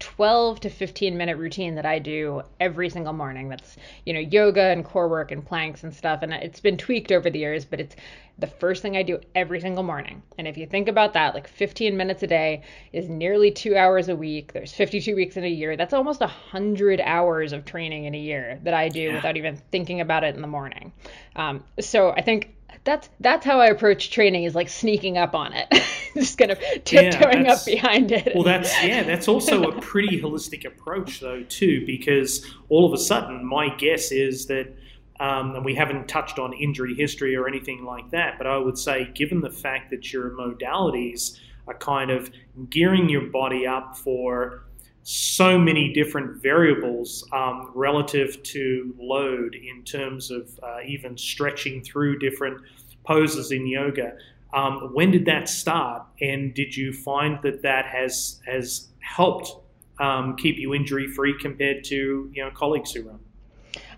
[0.00, 3.48] 12 to 15 minute routine that I do every single morning.
[3.48, 6.22] That's, you know, yoga and core work and planks and stuff.
[6.22, 7.94] And it's been tweaked over the years, but it's
[8.38, 10.22] the first thing I do every single morning.
[10.38, 14.08] And if you think about that, like 15 minutes a day is nearly two hours
[14.08, 14.54] a week.
[14.54, 15.76] There's 52 weeks in a year.
[15.76, 19.14] That's almost 100 hours of training in a year that I do yeah.
[19.14, 20.92] without even thinking about it in the morning.
[21.36, 25.52] Um, so I think that's that's how I approach training is like sneaking up on
[25.52, 25.68] it,
[26.14, 28.32] just kind of tiptoeing yeah, up behind it.
[28.34, 33.02] Well, that's yeah, that's also a pretty holistic approach though too, because all of a
[33.02, 34.74] sudden, my guess is that
[35.20, 38.78] um, and we haven't touched on injury history or anything like that, but I would
[38.78, 41.38] say, given the fact that your modalities
[41.68, 42.30] are kind of
[42.70, 44.64] gearing your body up for
[45.02, 52.18] so many different variables um, relative to load in terms of uh, even stretching through
[52.18, 52.60] different
[53.04, 54.16] poses in yoga.
[54.52, 59.52] Um, when did that start, and did you find that that has has helped
[59.98, 63.20] um, keep you injury free compared to you know colleagues who run?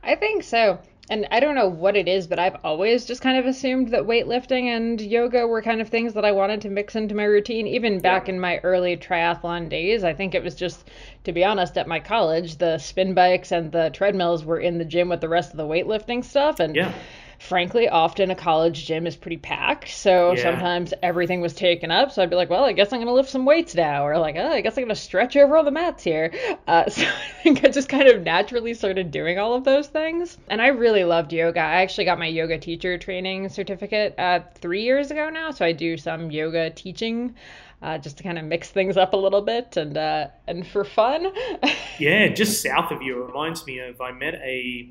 [0.03, 0.79] I think so
[1.11, 4.03] and I don't know what it is, but I've always just kind of assumed that
[4.03, 7.67] weightlifting and yoga were kind of things that I wanted to mix into my routine,
[7.67, 8.35] even back yeah.
[8.35, 10.05] in my early triathlon days.
[10.05, 10.89] I think it was just,
[11.25, 14.85] to be honest, at my college, the spin bikes and the treadmills were in the
[14.85, 16.61] gym with the rest of the weightlifting stuff.
[16.61, 16.93] And yeah
[17.43, 19.89] frankly, often a college gym is pretty packed.
[19.89, 20.43] So yeah.
[20.43, 22.13] sometimes everything was taken up.
[22.13, 24.07] So I'd be like, well, I guess I'm going to lift some weights now.
[24.07, 26.33] Or like, oh, I guess I'm going to stretch over all the mats here.
[26.69, 30.39] Uh, so I think I just kind of naturally started doing all of those things.
[30.49, 31.61] And I really loved yoga.
[31.61, 35.51] I actually got my yoga teacher training certificate uh, three years ago now.
[35.51, 37.35] So I do some yoga teaching.
[37.83, 40.85] Uh, just to kind of mix things up a little bit and uh, and for
[40.85, 41.27] fun.
[41.99, 44.89] yeah, just south of you it reminds me of I met a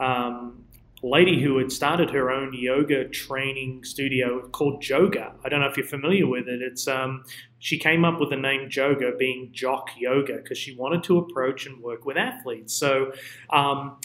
[0.00, 0.64] um,
[1.02, 5.32] lady who had started her own yoga training studio called Joga.
[5.44, 6.62] I don't know if you're familiar with it.
[6.62, 7.24] It's um,
[7.58, 11.66] she came up with the name Joga, being jock yoga, because she wanted to approach
[11.66, 12.74] and work with athletes.
[12.74, 13.12] So.
[13.50, 13.98] Um,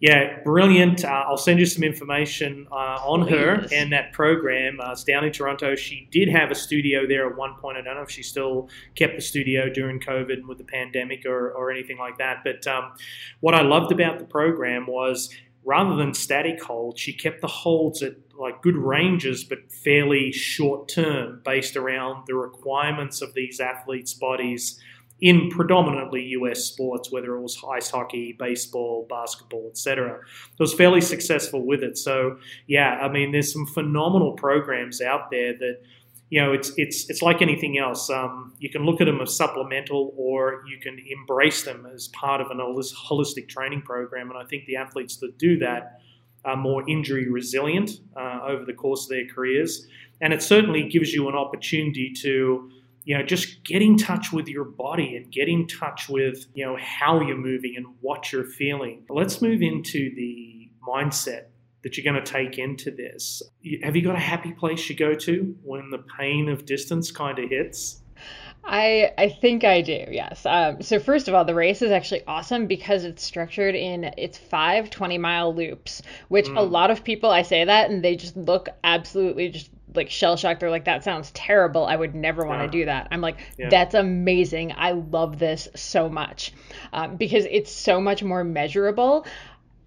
[0.00, 1.04] yeah, brilliant.
[1.04, 3.30] Uh, I'll send you some information uh, on Please.
[3.32, 4.78] her and that program.
[4.80, 5.74] Uh, it's down in Toronto.
[5.74, 7.78] She did have a studio there at one point.
[7.78, 11.26] I don't know if she still kept the studio during COVID and with the pandemic
[11.26, 12.44] or, or anything like that.
[12.44, 12.92] But um,
[13.40, 15.34] what I loved about the program was
[15.68, 20.88] rather than static holds, she kept the holds at like good ranges, but fairly short
[20.88, 24.80] term, based around the requirements of these athletes' bodies
[25.20, 30.14] in predominantly US sports, whether it was ice hockey, baseball, basketball, etc.
[30.14, 31.98] It was fairly successful with it.
[31.98, 35.82] So yeah, I mean, there's some phenomenal programs out there that
[36.30, 38.10] you know, it's it's it's like anything else.
[38.10, 42.40] Um, you can look at them as supplemental, or you can embrace them as part
[42.40, 44.30] of an holistic training program.
[44.30, 46.00] And I think the athletes that do that
[46.44, 49.86] are more injury resilient uh, over the course of their careers.
[50.20, 52.70] And it certainly gives you an opportunity to,
[53.04, 56.64] you know, just get in touch with your body and get in touch with, you
[56.64, 59.04] know, how you're moving and what you're feeling.
[59.08, 61.46] But let's move into the mindset
[61.82, 63.42] that you're going to take into this.
[63.82, 67.38] Have you got a happy place you go to when the pain of distance kind
[67.38, 68.02] of hits?
[68.64, 70.04] I I think I do.
[70.10, 70.44] Yes.
[70.44, 74.36] Um, so first of all, the race is actually awesome because it's structured in it's
[74.36, 76.56] five 20 mile loops, which mm.
[76.56, 80.36] a lot of people I say that and they just look absolutely just like shell
[80.36, 80.60] shocked.
[80.60, 81.86] They're like, that sounds terrible.
[81.86, 82.82] I would never want to yeah.
[82.82, 83.08] do that.
[83.10, 83.68] I'm like, yeah.
[83.70, 84.74] that's amazing.
[84.76, 86.52] I love this so much
[86.92, 89.26] um, because it's so much more measurable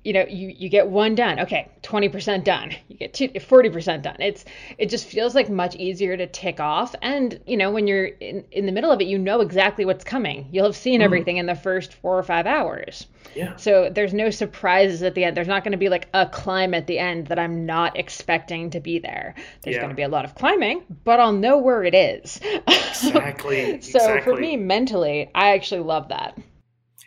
[0.03, 1.39] you know you you get one done.
[1.41, 2.75] Okay 20% done.
[2.87, 4.17] You get two, 40% done.
[4.19, 4.45] It's
[4.77, 6.95] it just feels like much easier to tick off.
[7.01, 10.03] And you know when you're in, in the middle of it you know exactly what's
[10.03, 10.49] coming.
[10.51, 11.03] You'll have seen mm.
[11.03, 13.07] everything in the first four or five hours.
[13.35, 13.55] Yeah.
[13.55, 15.35] So there's no surprises at the end.
[15.35, 18.69] There's not going to be like a climb at the end that i'm not expecting
[18.71, 19.35] to be there.
[19.61, 19.81] There's yeah.
[19.81, 22.39] going to be a lot of climbing but i'll know where it is.
[22.91, 23.81] Exactly.
[23.81, 24.21] So exactly.
[24.21, 26.37] for me mentally i actually love that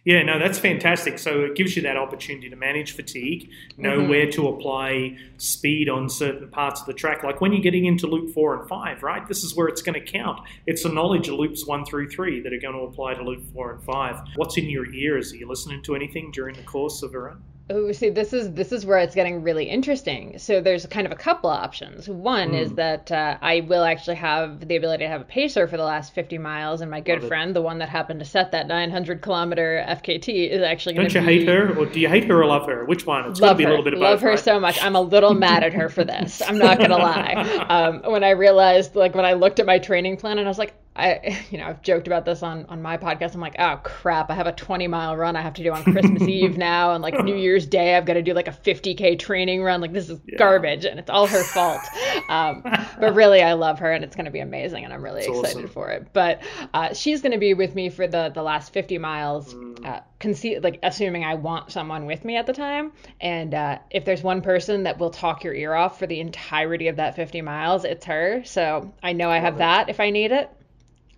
[0.04, 1.18] yeah, no, that's fantastic.
[1.18, 4.10] So it gives you that opportunity to manage fatigue, know mm-hmm.
[4.10, 7.22] where to apply speed on certain parts of the track.
[7.22, 9.26] Like when you're getting into loop four and five, right?
[9.26, 10.40] This is where it's going to count.
[10.66, 13.44] It's the knowledge of loops one through three that are going to apply to loop
[13.54, 14.20] four and five.
[14.36, 15.32] What's in your ears?
[15.32, 17.42] Are you listening to anything during the course of a run?
[17.70, 20.38] Oh, see, this is this is where it's getting really interesting.
[20.38, 22.06] So there's kind of a couple of options.
[22.10, 22.60] One mm.
[22.60, 22.74] is hmm.
[22.74, 26.12] that uh, I will actually have the ability to have a pacer for the last
[26.12, 27.54] 50 miles, and my good Love friend, it.
[27.54, 31.14] the one that happened to set that 900 kilometer FKT, is actually going to.
[31.14, 31.38] Don't you be...
[31.38, 32.84] hate her, or do you hate her or love her?
[32.84, 33.30] Which one?
[33.30, 33.80] It's love her.
[33.92, 34.38] Love her right?
[34.38, 34.82] so much.
[34.82, 36.42] I'm a little mad at her for this.
[36.42, 37.60] I'm not gonna lie.
[37.74, 40.58] Um, when I realized, like, when I looked at my training plan, and I was
[40.58, 43.34] like, I, you know, I've joked about this on, on my podcast.
[43.34, 45.82] I'm like, oh crap, I have a 20 mile run I have to do on
[45.82, 49.18] Christmas Eve now, and like New Year's Day, I've got to do like a 50k
[49.18, 49.80] training run.
[49.80, 50.38] Like this is yeah.
[50.38, 51.80] garbage, and it's all her fault.
[52.28, 55.22] Um, but really, I love her, and it's going to be amazing, and I'm really
[55.22, 55.68] That's excited awesome.
[55.68, 56.08] for it.
[56.12, 59.84] But uh, she's going to be with me for the the last 50 miles, mm.
[59.84, 62.92] uh, conce- like assuming I want someone with me at the time.
[63.20, 66.88] And uh, if there's one person that will talk your ear off for the entirety
[66.88, 68.42] of that 50 miles, it's her.
[68.44, 70.50] So I know I have that if I need it.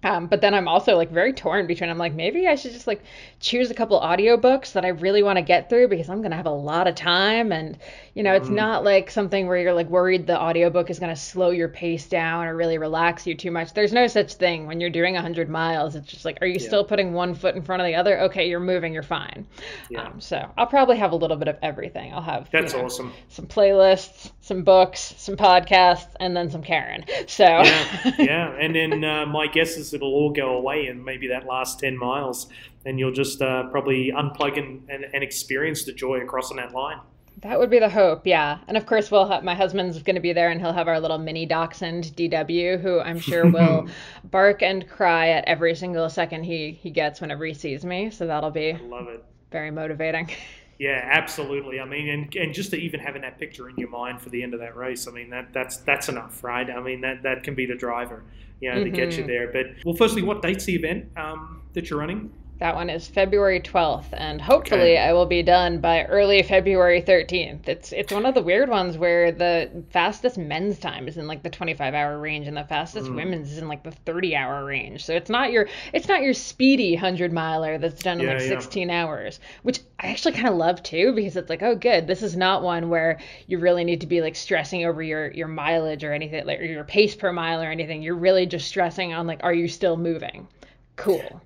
[0.02, 2.86] Um, but then I'm also like very torn between I'm like maybe I should just
[2.86, 3.02] like
[3.40, 6.46] choose a couple audiobooks that I really want to get through because I'm gonna have
[6.46, 7.78] a lot of time and
[8.14, 8.54] you know it's mm.
[8.54, 12.46] not like something where you're like worried the audiobook is gonna slow your pace down
[12.46, 13.72] or really relax you too much.
[13.72, 15.96] There's no such thing when you're doing 100 miles.
[15.96, 16.66] It's just like are you yeah.
[16.66, 18.20] still putting one foot in front of the other?
[18.20, 19.46] Okay, you're moving, you're fine.
[19.90, 20.02] Yeah.
[20.02, 22.12] Um, so I'll probably have a little bit of everything.
[22.12, 23.12] I'll have that's you know, awesome.
[23.28, 27.04] Some playlists, some books, some podcasts, and then some Karen.
[27.26, 28.56] So yeah, yeah.
[28.60, 31.98] and then uh, my guess is it'll all go away in maybe that last 10
[31.98, 32.46] miles
[32.84, 36.72] and you'll just uh, probably unplug and, and, and experience the joy of crossing that
[36.72, 37.00] line.
[37.42, 38.58] That would be the hope, yeah.
[38.68, 41.00] And of course, we'll have, my husband's going to be there, and he'll have our
[41.00, 43.88] little mini dachshund DW, who I'm sure will
[44.30, 48.10] bark and cry at every single second he he gets whenever he sees me.
[48.10, 49.24] So that'll be I love it.
[49.50, 50.30] Very motivating.
[50.78, 51.80] Yeah, absolutely.
[51.80, 54.42] I mean, and, and just to even having that picture in your mind for the
[54.42, 56.68] end of that race, I mean that that's that's enough, right?
[56.68, 58.22] I mean that that can be the driver,
[58.60, 58.84] you know, mm-hmm.
[58.84, 59.28] to get you mm-hmm.
[59.28, 59.52] there.
[59.52, 62.30] But well, firstly, what date's the event um, that you're running?
[62.58, 64.98] That one is February 12th, and hopefully okay.
[64.98, 67.68] I will be done by early February 13th.
[67.68, 71.42] It's it's one of the weird ones where the fastest men's time is in like
[71.42, 73.16] the 25 hour range, and the fastest mm.
[73.16, 75.04] women's is in like the 30 hour range.
[75.04, 78.40] So it's not your it's not your speedy hundred miler that's done in yeah, like
[78.40, 79.04] 16 yeah.
[79.04, 82.38] hours, which I actually kind of love too because it's like oh good, this is
[82.38, 86.14] not one where you really need to be like stressing over your your mileage or
[86.14, 88.00] anything like or your pace per mile or anything.
[88.00, 90.48] You're really just stressing on like are you still moving?
[90.96, 91.42] Cool.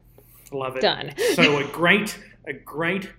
[0.52, 0.82] Love it.
[0.82, 1.12] Done.
[1.34, 3.10] so a great, a great.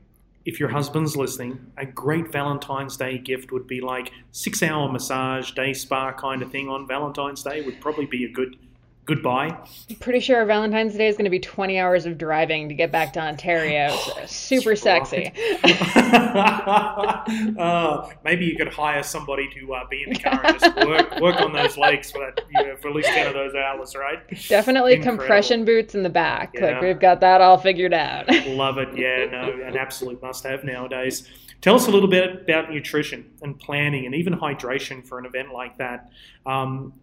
[0.44, 5.74] If your husband's listening, a great Valentine's Day gift would be like six-hour massage, day
[5.74, 8.58] spa kind of thing on Valentine's Day would probably be a good
[9.14, 9.58] goodbye.
[10.00, 13.12] Pretty sure Valentine's Day is going to be 20 hours of driving to get back
[13.14, 13.90] to Ontario.
[13.90, 15.34] So super sexy.
[17.60, 21.20] uh, maybe you could hire somebody to uh, be in the car and just work,
[21.20, 23.96] work on those legs for that you know, for at least 10 of those hours,
[23.96, 24.20] right?
[24.48, 25.20] Definitely Incredible.
[25.24, 26.52] compression boots in the back.
[26.54, 26.68] Yeah.
[26.68, 28.30] Like we've got that all figured out.
[28.48, 28.98] Love it.
[28.98, 31.28] Yeah, no, an absolute must have nowadays.
[31.60, 35.52] Tell us a little bit about nutrition and planning and even hydration for an event
[35.52, 36.10] like that.
[36.46, 36.94] Um,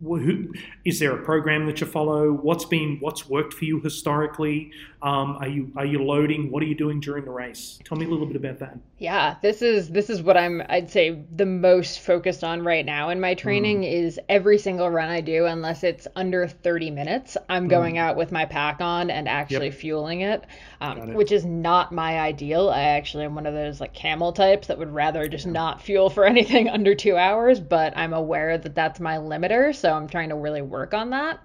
[0.00, 0.52] who,
[0.84, 2.32] is there a program that you follow?
[2.32, 4.72] What's been what's worked for you historically?
[5.02, 6.50] Um, are you are you loading?
[6.50, 7.78] What are you doing during the race?
[7.84, 8.78] Tell me a little bit about that.
[8.98, 13.10] Yeah, this is this is what I'm I'd say the most focused on right now
[13.10, 13.92] in my training mm.
[13.92, 17.70] is every single run I do, unless it's under 30 minutes, I'm mm.
[17.70, 19.74] going out with my pack on and actually yep.
[19.74, 20.44] fueling it,
[20.80, 22.70] um, which is not my ideal.
[22.70, 25.52] I actually am one of those like camel types that would rather just yeah.
[25.52, 29.92] not fuel for anything under two hours, but I'm aware that that's my limiter, so
[29.92, 31.40] I'm trying to really work on that.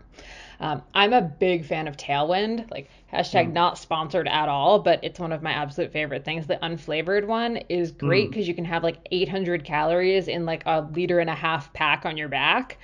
[0.59, 3.53] Um, I'm a big fan of Tailwind, like hashtag mm.
[3.53, 6.47] not sponsored at all, but it's one of my absolute favorite things.
[6.47, 8.49] The unflavored one is great because mm.
[8.49, 12.15] you can have like 800 calories in like a liter and a half pack on
[12.15, 12.77] your back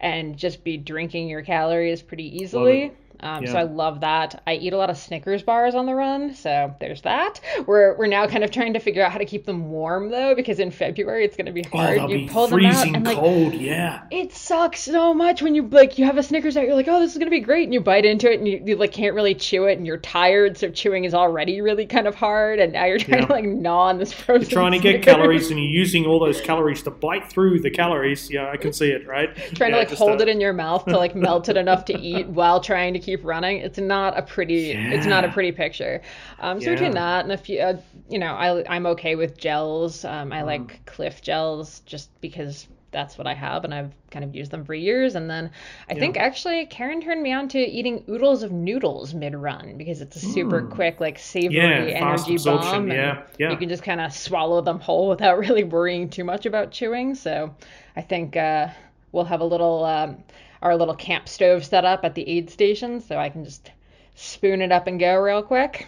[0.00, 2.92] and just be drinking your calories pretty easily.
[3.24, 3.52] Um, yeah.
[3.52, 4.42] So I love that.
[4.46, 7.40] I eat a lot of Snickers bars on the run, so there's that.
[7.66, 10.34] We're we're now kind of trying to figure out how to keep them warm though,
[10.34, 11.98] because in February it's going to be oh, hard.
[11.98, 14.02] Oh, you be pull them out and like cold, yeah.
[14.10, 17.00] It sucks so much when you like you have a Snickers out, you're like, oh,
[17.00, 18.92] this is going to be great, and you bite into it and you, you like
[18.92, 22.58] can't really chew it, and you're tired, so chewing is already really kind of hard,
[22.58, 23.26] and now you're trying yeah.
[23.26, 24.50] to like gnaw on this frozen.
[24.50, 27.70] You're trying to get calories, and you're using all those calories to bite through the
[27.70, 28.30] calories.
[28.30, 29.34] Yeah, I can see it, right?
[29.54, 31.86] trying yeah, to like hold uh, it in your mouth to like melt it enough
[31.86, 33.58] to eat while trying to keep running.
[33.58, 34.90] It's not a pretty yeah.
[34.90, 36.02] it's not a pretty picture.
[36.40, 36.74] Um, so yeah.
[36.74, 40.04] between that and a few, uh, you know, I I'm okay with gels.
[40.04, 40.46] Um, I mm.
[40.46, 44.64] like Clif gels just because that's what I have, and I've kind of used them
[44.64, 45.16] for years.
[45.16, 45.50] And then
[45.90, 46.00] I yeah.
[46.00, 50.16] think actually Karen turned me on to eating oodles of noodles mid run because it's
[50.16, 50.70] a super mm.
[50.70, 52.90] quick, like savory yeah, energy bomb.
[52.90, 53.50] Yeah, yeah.
[53.50, 57.14] You can just kind of swallow them whole without really worrying too much about chewing.
[57.14, 57.54] So
[57.96, 58.68] I think uh,
[59.12, 60.22] we'll have a little um,
[60.64, 63.70] our little camp stove set up at the aid station, so I can just
[64.16, 65.86] spoon it up and go real quick.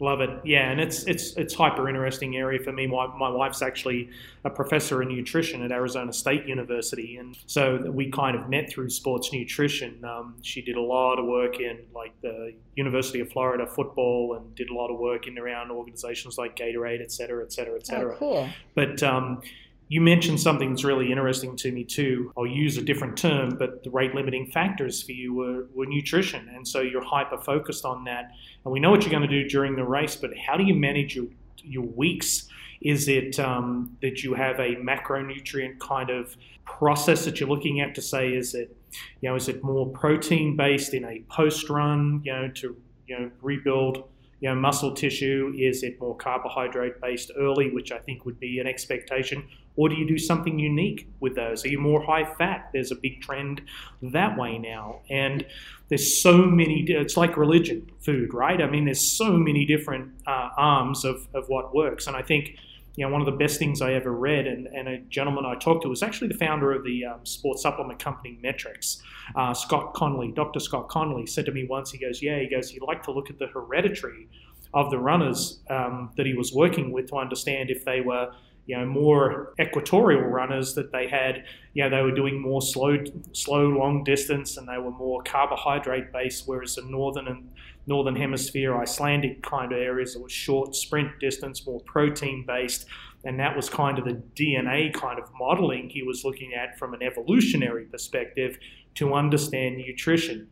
[0.00, 2.86] Love it, yeah, and it's it's it's hyper interesting area for me.
[2.86, 4.10] My my wife's actually
[4.44, 8.90] a professor in nutrition at Arizona State University, and so we kind of met through
[8.90, 10.04] sports nutrition.
[10.04, 14.54] Um, she did a lot of work in like the University of Florida football, and
[14.54, 17.86] did a lot of work in around organizations like Gatorade, et cetera, et cetera, et
[17.86, 18.14] cetera.
[18.14, 18.48] Oh, cool.
[18.76, 19.42] But um,
[19.88, 22.30] you mentioned something that's really interesting to me too.
[22.36, 26.48] I'll use a different term, but the rate limiting factors for you were, were nutrition.
[26.54, 28.32] And so you're hyper focused on that.
[28.64, 30.74] And we know what you're going to do during the race, but how do you
[30.74, 31.26] manage your,
[31.62, 32.48] your weeks?
[32.82, 37.94] Is it um, that you have a macronutrient kind of process that you're looking at
[37.94, 38.76] to say, is it,
[39.22, 43.18] you know, is it more protein based in a post run, you know, to, you
[43.18, 44.04] know, rebuild
[44.40, 45.52] you know, muscle tissue?
[45.56, 49.48] Is it more carbohydrate based early, which I think would be an expectation?
[49.78, 51.64] Or do you do something unique with those?
[51.64, 52.68] Are you more high fat?
[52.72, 53.62] There's a big trend
[54.02, 55.02] that way now.
[55.08, 55.46] And
[55.88, 58.60] there's so many, it's like religion, food, right?
[58.60, 62.08] I mean, there's so many different uh, arms of, of what works.
[62.08, 62.56] And I think,
[62.96, 65.54] you know, one of the best things I ever read, and, and a gentleman I
[65.54, 69.00] talked to was actually the founder of the um, sports supplement company Met-Rx,
[69.36, 70.32] uh, Scott Connelly.
[70.32, 70.58] Dr.
[70.58, 73.30] Scott Connelly said to me once, he goes, Yeah, he goes, he'd like to look
[73.30, 74.26] at the hereditary
[74.74, 78.32] of the runners um, that he was working with to understand if they were
[78.68, 82.96] you know more equatorial runners that they had you know they were doing more slow
[83.32, 87.50] slow long distance and they were more carbohydrate based whereas the northern and
[87.88, 92.86] northern hemisphere Icelandic kind of areas it was short sprint distance more protein based.
[93.24, 96.94] And that was kind of the DNA kind of modeling he was looking at from
[96.94, 98.58] an evolutionary perspective
[98.94, 100.48] to understand nutrition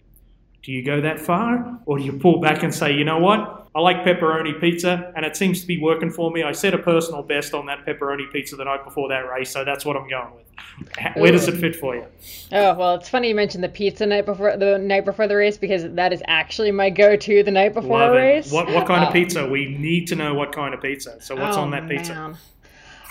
[0.62, 3.66] do you go that far or do you pull back and say you know what
[3.77, 6.42] I like pepperoni pizza, and it seems to be working for me.
[6.42, 9.66] I set a personal best on that pepperoni pizza the night before that race, so
[9.66, 11.16] that's what I'm going with.
[11.16, 12.07] Where does it fit for you?
[12.53, 15.59] Oh well, it's funny you mentioned the pizza night before the night before the race
[15.59, 18.51] because that is actually my go-to the night before Love a race.
[18.51, 19.12] What what kind of oh.
[19.12, 19.47] pizza?
[19.47, 21.21] We need to know what kind of pizza.
[21.21, 22.14] So what's oh, on that pizza?
[22.14, 22.37] Oh, man.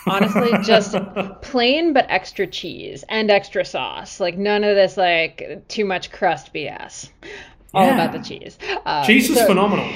[0.08, 0.96] Honestly, just
[1.42, 4.20] plain but extra cheese and extra sauce.
[4.20, 7.10] Like none of this like too much crust BS.
[7.74, 7.96] All yeah.
[7.96, 8.58] about the cheese.
[8.86, 9.90] Um, cheese is so, phenomenal.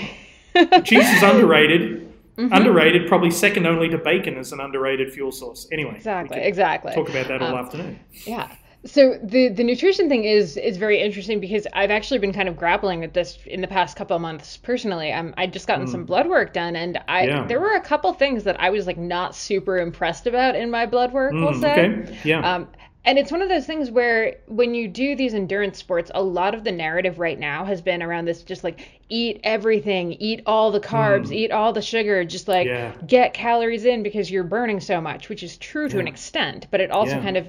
[0.84, 2.06] Cheese is underrated.
[2.38, 2.54] Mm-hmm.
[2.54, 5.68] Underrated, probably second only to bacon as an underrated fuel source.
[5.72, 6.94] Anyway, exactly, exactly.
[6.94, 8.00] Talk about that all um, afternoon.
[8.26, 8.50] Yeah.
[8.86, 12.56] So the the nutrition thing is is very interesting because I've actually been kind of
[12.56, 15.12] grappling with this in the past couple of months personally.
[15.12, 15.92] I'm I just gotten mm.
[15.92, 17.46] some blood work done and I yeah.
[17.46, 20.86] there were a couple things that I was like not super impressed about in my
[20.86, 21.34] blood work.
[21.34, 21.90] Mm, we'll say.
[21.90, 22.18] Okay.
[22.24, 22.56] Yeah.
[22.56, 22.68] Um,
[23.06, 26.54] and it's one of those things where when you do these endurance sports, a lot
[26.54, 30.72] of the narrative right now has been around this just like eat everything, eat all
[30.72, 31.34] the carbs, mm.
[31.34, 32.94] eat all the sugar, just like yeah.
[33.08, 36.02] get calories in because you're burning so much, which is true to yeah.
[36.02, 37.22] an extent, but it also yeah.
[37.22, 37.48] kind of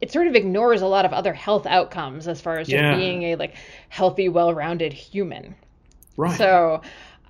[0.00, 3.22] it sort of ignores a lot of other health outcomes as far as just being
[3.24, 3.54] a like
[3.88, 5.54] healthy, well-rounded human.
[6.16, 6.36] Right.
[6.36, 6.82] So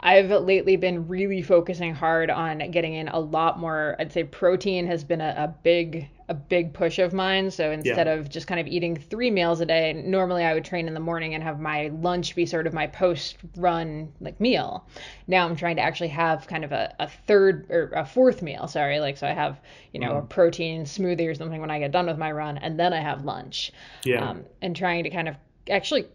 [0.06, 3.96] I've lately been really focusing hard on getting in a lot more.
[3.98, 7.50] I'd say protein has been a, a big a big push of mine.
[7.50, 8.12] So instead yeah.
[8.12, 11.00] of just kind of eating three meals a day, normally I would train in the
[11.00, 14.86] morning and have my lunch be sort of my post run like meal.
[15.26, 18.68] Now I'm trying to actually have kind of a, a third or a fourth meal,
[18.68, 19.00] sorry.
[19.00, 19.60] Like, so I have,
[19.92, 20.18] you know, mm.
[20.18, 23.00] a protein smoothie or something when I get done with my run, and then I
[23.00, 23.72] have lunch.
[24.04, 24.28] Yeah.
[24.28, 25.36] Um, and trying to kind of
[25.68, 26.06] actually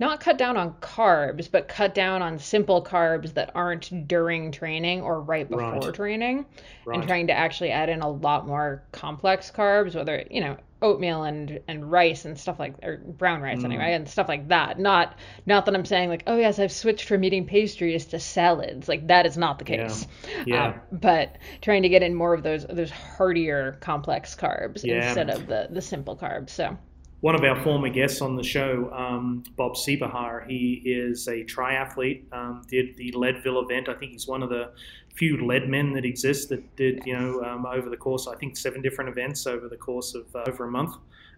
[0.00, 5.02] not cut down on carbs, but cut down on simple carbs that aren't during training
[5.02, 5.94] or right before right.
[5.94, 6.46] training,
[6.86, 6.98] right.
[6.98, 11.24] and trying to actually add in a lot more complex carbs, whether you know oatmeal
[11.24, 13.66] and and rice and stuff like or brown rice mm.
[13.66, 14.78] anyway and stuff like that.
[14.78, 18.88] Not not that I'm saying like oh yes I've switched from eating pastries to salads
[18.88, 20.06] like that is not the case.
[20.26, 20.44] Yeah.
[20.46, 20.66] yeah.
[20.68, 25.06] Um, but trying to get in more of those those heartier complex carbs yeah.
[25.06, 26.50] instead of the the simple carbs.
[26.50, 26.78] So
[27.20, 32.22] one of our former guests on the show, um, Bob Siebehar, he is a triathlete,
[32.32, 33.88] um, did the Leadville event.
[33.88, 34.70] I think he's one of the
[35.14, 38.80] few Leadmen that exist that did, you know, um, over the course, I think seven
[38.80, 40.96] different events over the course of uh, over a month.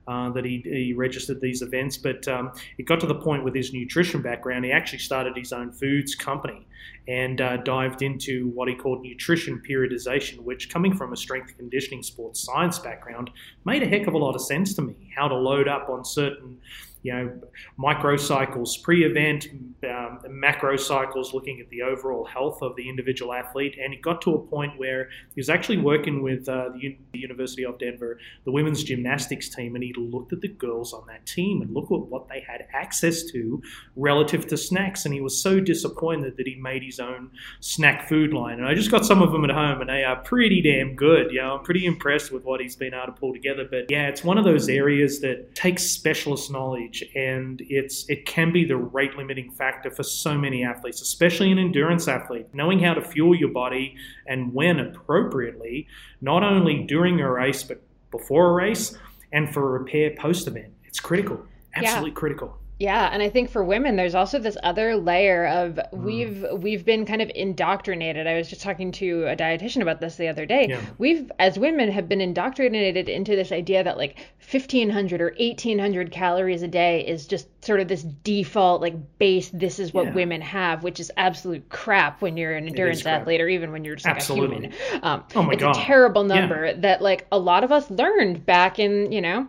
[0.08, 1.96] Uh, that he, he, registered these events.
[1.96, 5.52] But um, it got to the point with his nutrition background, he actually started his
[5.52, 6.66] own foods company
[7.06, 12.02] and uh, dived into what he called nutrition periodization, which, coming from a strength conditioning
[12.02, 13.30] sports science background,
[13.64, 15.12] made a heck of a lot of sense to me.
[15.16, 16.58] How to load up on certain
[17.02, 17.40] you know,
[17.78, 19.48] microcycles pre-event,
[19.88, 23.76] um, macro cycles, looking at the overall health of the individual athlete.
[23.82, 27.18] And it got to a point where he was actually working with uh, the, the,
[27.18, 31.24] University of Denver, the women's gymnastics team, and he looked at the girls on that
[31.26, 33.60] team and looked at what they had access to
[33.96, 35.04] relative to snacks.
[35.04, 37.30] And he was so disappointed that he made his own
[37.60, 38.58] snack food line.
[38.58, 41.32] And I just got some of them at home, and they are pretty damn good.
[41.32, 43.66] You know, I'm pretty impressed with what he's been able to pull together.
[43.68, 48.52] But yeah, it's one of those areas that takes specialist knowledge and it's it can
[48.52, 52.46] be the rate limiting factor for so many athletes, especially an endurance athlete.
[52.52, 53.94] Knowing how to fuel your body
[54.26, 55.86] and when appropriately,
[56.20, 57.80] not only during a race but
[58.10, 58.96] before a race
[59.32, 60.72] and for a repair post event.
[60.84, 62.16] It's critical, absolutely yeah.
[62.16, 62.58] critical.
[62.78, 65.92] Yeah, and I think for women there's also this other layer of mm.
[65.92, 68.26] we've we've been kind of indoctrinated.
[68.26, 70.66] I was just talking to a dietitian about this the other day.
[70.70, 70.80] Yeah.
[70.98, 74.18] We've as women have been indoctrinated into this idea that like
[74.50, 79.78] 1500 or 1800 calories a day is just sort of this default like base this
[79.78, 80.14] is what yeah.
[80.14, 83.96] women have, which is absolute crap when you're an endurance athlete or even when you're
[83.96, 84.72] just like a human.
[85.02, 85.76] Um, oh my it's God.
[85.76, 86.72] a terrible number yeah.
[86.78, 89.48] that like a lot of us learned back in, you know,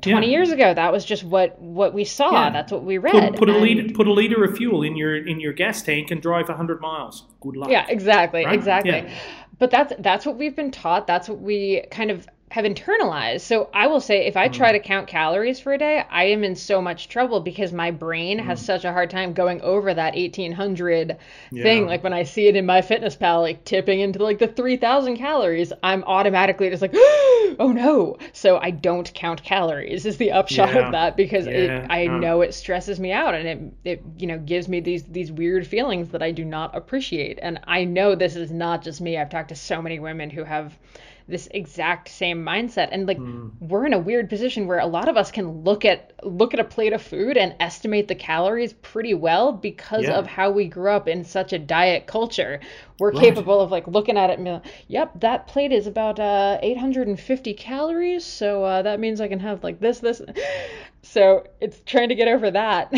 [0.00, 0.30] 20 yeah.
[0.30, 2.50] years ago that was just what what we saw yeah.
[2.50, 5.16] that's what we read put, put a liter put a liter of fuel in your
[5.16, 8.54] in your gas tank and drive 100 miles good luck yeah exactly right?
[8.54, 9.14] exactly yeah.
[9.58, 13.40] but that's that's what we've been taught that's what we kind of have internalized.
[13.40, 14.74] So I will say, if I try mm.
[14.74, 18.38] to count calories for a day, I am in so much trouble because my brain
[18.38, 18.44] mm.
[18.44, 21.16] has such a hard time going over that 1800
[21.50, 21.62] yeah.
[21.62, 21.86] thing.
[21.86, 26.04] Like when I see it in MyFitnessPal, like tipping into like the 3000 calories, I'm
[26.04, 28.16] automatically just like, oh no.
[28.32, 30.86] So I don't count calories is the upshot yeah.
[30.86, 31.52] of that because yeah.
[31.52, 35.02] it, I know it stresses me out and it, it, you know, gives me these,
[35.04, 37.40] these weird feelings that I do not appreciate.
[37.42, 39.18] And I know this is not just me.
[39.18, 40.78] I've talked to so many women who have
[41.28, 43.50] this exact same mindset and like mm.
[43.60, 46.60] we're in a weird position where a lot of us can look at look at
[46.60, 50.12] a plate of food and estimate the calories pretty well because yeah.
[50.12, 52.60] of how we grew up in such a diet culture
[53.00, 53.20] we're right.
[53.20, 57.54] capable of like looking at it and like, yep that plate is about uh, 850
[57.54, 60.22] calories so uh, that means i can have like this this
[61.06, 62.90] so it's trying to get over that.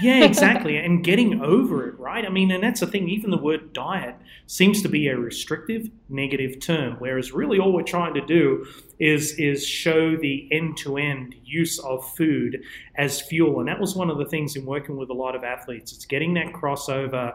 [0.00, 0.76] yeah, exactly.
[0.76, 2.24] And getting over it, right?
[2.24, 5.88] I mean, and that's the thing, even the word diet seems to be a restrictive
[6.08, 8.66] negative term, whereas really all we're trying to do
[8.98, 12.62] is is show the end-to-end use of food
[12.94, 13.60] as fuel.
[13.60, 15.92] And that was one of the things in working with a lot of athletes.
[15.92, 17.34] It's getting that crossover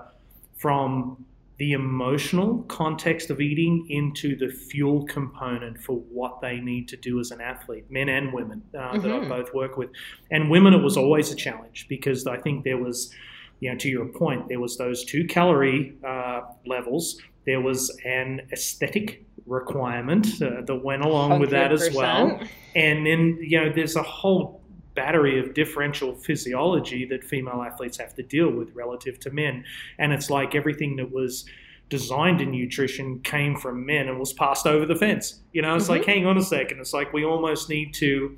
[0.58, 1.26] from
[1.62, 7.20] the emotional context of eating into the fuel component for what they need to do
[7.20, 9.02] as an athlete, men and women uh, mm-hmm.
[9.04, 9.30] that I mm-hmm.
[9.30, 9.92] both work with.
[10.32, 13.14] And women, it was always a challenge because I think there was,
[13.60, 17.22] you know, to your point, there was those two calorie uh, levels.
[17.46, 21.40] There was an aesthetic requirement uh, that went along 100%.
[21.42, 22.40] with that as well.
[22.74, 24.61] And then, you know, there's a whole
[24.94, 29.64] battery of differential physiology that female athletes have to deal with relative to men.
[29.98, 31.46] And it's like everything that was
[31.90, 35.42] designed in nutrition came from men and was passed over the fence.
[35.52, 35.94] You know, it's mm-hmm.
[35.94, 36.80] like, hang on a second.
[36.80, 38.38] It's like we almost need to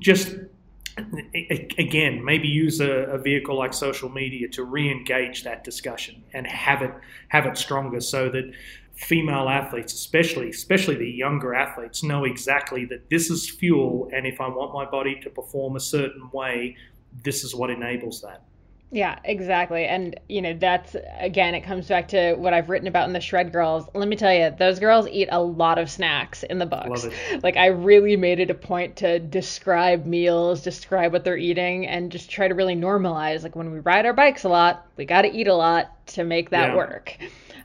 [0.00, 0.36] just
[1.78, 6.82] again maybe use a, a, vehicle like social media to re-engage that discussion and have
[6.82, 6.92] it
[7.28, 8.52] have it stronger so that
[8.94, 14.40] female athletes, especially especially the younger athletes, know exactly that this is fuel, and if
[14.40, 16.76] I want my body to perform a certain way,
[17.24, 18.42] this is what enables that.
[18.94, 19.86] Yeah, exactly.
[19.86, 23.22] And, you know, that's, again, it comes back to what I've written about in the
[23.22, 23.86] Shred Girls.
[23.94, 27.06] Let me tell you, those girls eat a lot of snacks in the books.
[27.42, 32.12] Like, I really made it a point to describe meals, describe what they're eating, and
[32.12, 33.42] just try to really normalize.
[33.42, 36.24] Like, when we ride our bikes a lot, we got to eat a lot to
[36.24, 36.76] make that yeah.
[36.76, 37.16] work.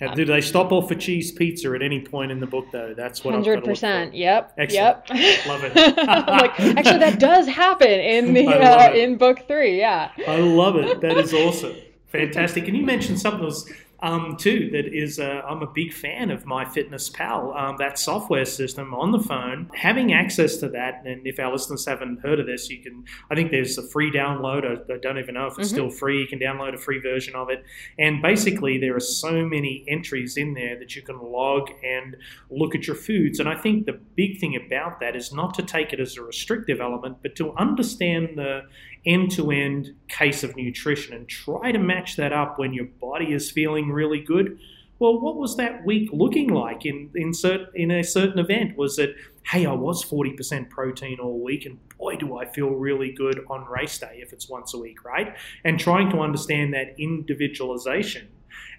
[0.02, 2.94] Um, do they stop off for cheese pizza at any point in the book, though?
[2.94, 4.14] That's what hundred percent.
[4.14, 4.54] Yep.
[4.58, 4.98] Excellent.
[5.10, 5.46] Yep.
[5.48, 5.76] Love it.
[5.98, 9.78] like, actually, that does happen in the uh, in book three.
[9.78, 10.12] Yeah.
[10.28, 11.02] I love it.
[11.02, 11.76] That is awesome.
[12.08, 12.68] Fantastic.
[12.68, 13.72] And you mentioned something that was
[14.02, 18.94] um, too that is uh, I'm a big fan of MyFitnessPal, um, that software system
[18.94, 19.70] on the phone.
[19.74, 23.06] Having access to that, and if our listeners haven't heard of this, you can.
[23.32, 24.66] I think there's a free download.
[24.66, 25.76] I, I don't even know if it's mm-hmm.
[25.76, 26.22] still free.
[26.22, 27.64] You can download a free version of it,
[27.98, 32.16] and basically there are so many entries in there that you can log and
[32.52, 33.40] look at your foods.
[33.40, 36.22] And I think the big thing about that is not to take it as a
[36.22, 38.62] restrictive element, but to understand the
[39.08, 43.34] end to end case of nutrition and try to match that up when your body
[43.34, 44.60] is feeling really good.
[45.00, 48.78] Well, what was that week looking like in in, cert, in a certain event?
[48.78, 53.12] Was it, hey, I was 40% protein all week, and boy, do I feel really
[53.12, 55.36] good on race day if it's once a week, right?
[55.64, 58.28] And trying to understand that individualization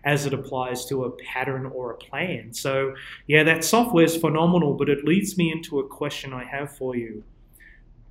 [0.05, 2.53] as it applies to a pattern or a plan.
[2.53, 2.95] So,
[3.27, 6.97] yeah, that software is phenomenal, but it leads me into a question I have for
[6.97, 7.25] you.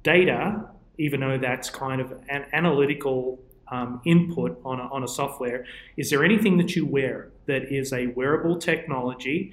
[0.04, 3.40] Data even though that's kind of an analytical
[3.70, 5.66] um, input on a, on a software,
[5.98, 9.52] is there anything that you wear that is a wearable technology?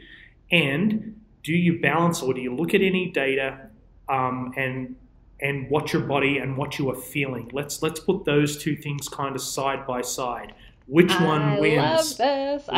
[0.51, 3.69] And do you balance or do you look at any data
[4.09, 4.97] um, and
[5.41, 7.51] and what your body and what you are feeling?
[7.53, 10.55] Let's let's put those two things kind of side by side.
[10.87, 12.19] Which one I wins?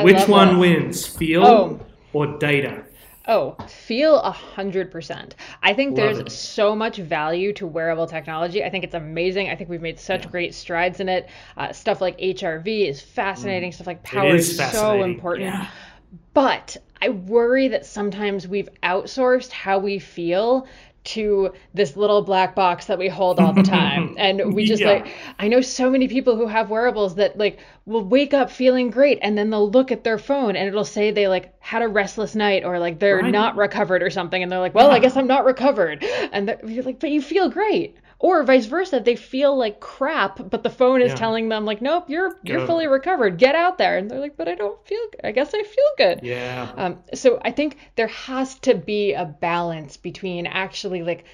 [0.02, 0.58] Which one this.
[0.58, 1.06] wins?
[1.06, 1.80] Feel oh.
[2.12, 2.84] or data?
[3.28, 5.34] Oh, feel a hundred percent.
[5.62, 6.30] I think Love there's it.
[6.30, 8.62] so much value to wearable technology.
[8.62, 9.48] I think it's amazing.
[9.50, 10.30] I think we've made such yeah.
[10.30, 11.28] great strides in it.
[11.56, 13.70] Uh, stuff like HRV is fascinating.
[13.70, 13.74] Mm.
[13.74, 15.46] Stuff like power is, is so important.
[15.46, 15.68] Yeah.
[16.34, 20.66] But I worry that sometimes we've outsourced how we feel
[21.06, 24.14] to this little black box that we hold all the time.
[24.18, 24.92] and we just yeah.
[24.92, 28.90] like, I know so many people who have wearables that like will wake up feeling
[28.90, 31.88] great and then they'll look at their phone and it'll say they like had a
[31.88, 33.30] restless night or like they're right.
[33.30, 34.42] not recovered or something.
[34.42, 34.94] And they're like, well, yeah.
[34.94, 36.04] I guess I'm not recovered.
[36.04, 40.62] And you're like, but you feel great or vice versa they feel like crap but
[40.62, 41.16] the phone is yeah.
[41.16, 43.38] telling them like nope you're you're fully recovered.
[43.38, 43.98] Get out there.
[43.98, 46.20] And they're like but i don't feel i guess i feel good.
[46.22, 46.72] Yeah.
[46.76, 51.24] Um, so i think there has to be a balance between actually like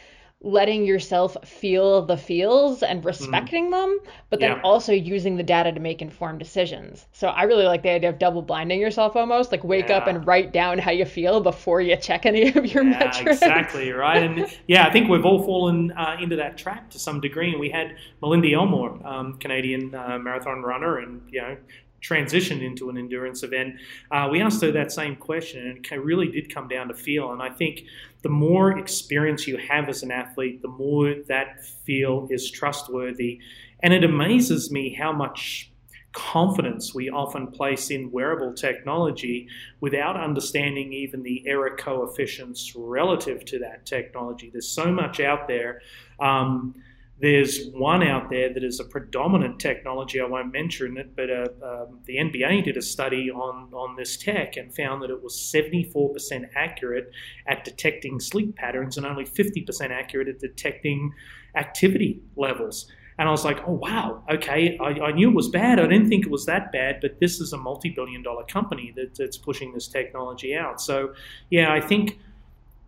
[0.45, 3.07] letting yourself feel the feels and mm-hmm.
[3.07, 3.71] respecting mm.
[3.71, 4.63] them, but then yeah.
[4.63, 7.07] also using the data to make informed decisions.
[7.13, 9.99] So I really like the idea of double blinding yourself almost, like wake yeah.
[9.99, 13.43] up and write down how you feel before you check any of your yeah, metrics.
[13.43, 14.23] Exactly, right.
[14.23, 17.53] And yeah, I think we've all fallen uh, into that trap to some degree.
[17.53, 21.57] And we had Malindi Elmore, um, Canadian uh, marathon runner, and you know,
[22.03, 23.77] transitioned into an endurance event,
[24.11, 27.33] uh, we asked her that same question, and it really did come down to feel.
[27.33, 27.85] And I think
[28.23, 33.41] the more experience you have as an athlete, the more that feel is trustworthy.
[33.81, 35.73] And it amazes me how much
[36.13, 39.49] confidence we often place in wearable technology
[39.81, 44.51] without understanding even the error coefficients relative to that technology.
[44.51, 45.81] There's so much out there.
[46.21, 46.75] Um,
[47.23, 50.21] there's one out there that is a predominant technology.
[50.21, 54.17] I won't mention it, but uh, um, the NBA did a study on, on this
[54.17, 57.13] tech and found that it was 74% accurate
[57.47, 61.13] at detecting sleep patterns and only 50% accurate at detecting
[61.55, 62.91] activity levels.
[63.19, 65.79] And I was like, oh, wow, okay, I, I, knew it was bad.
[65.79, 68.93] I didn't think it was that bad, but this is a multi billion dollar company
[68.97, 70.81] that, that's pushing this technology out.
[70.81, 71.15] So,
[71.51, 72.19] yeah, I think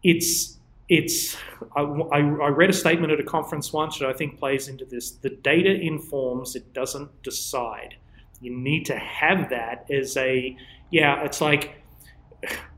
[0.03, 0.59] it's
[0.89, 1.37] it's
[1.77, 2.19] I, I,
[2.49, 5.13] read a statement at a conference once that I think plays into this.
[5.13, 7.97] The data informs; it doesn't decide.
[8.41, 10.57] You need to have that as a
[10.91, 11.25] yeah.
[11.25, 11.75] It's like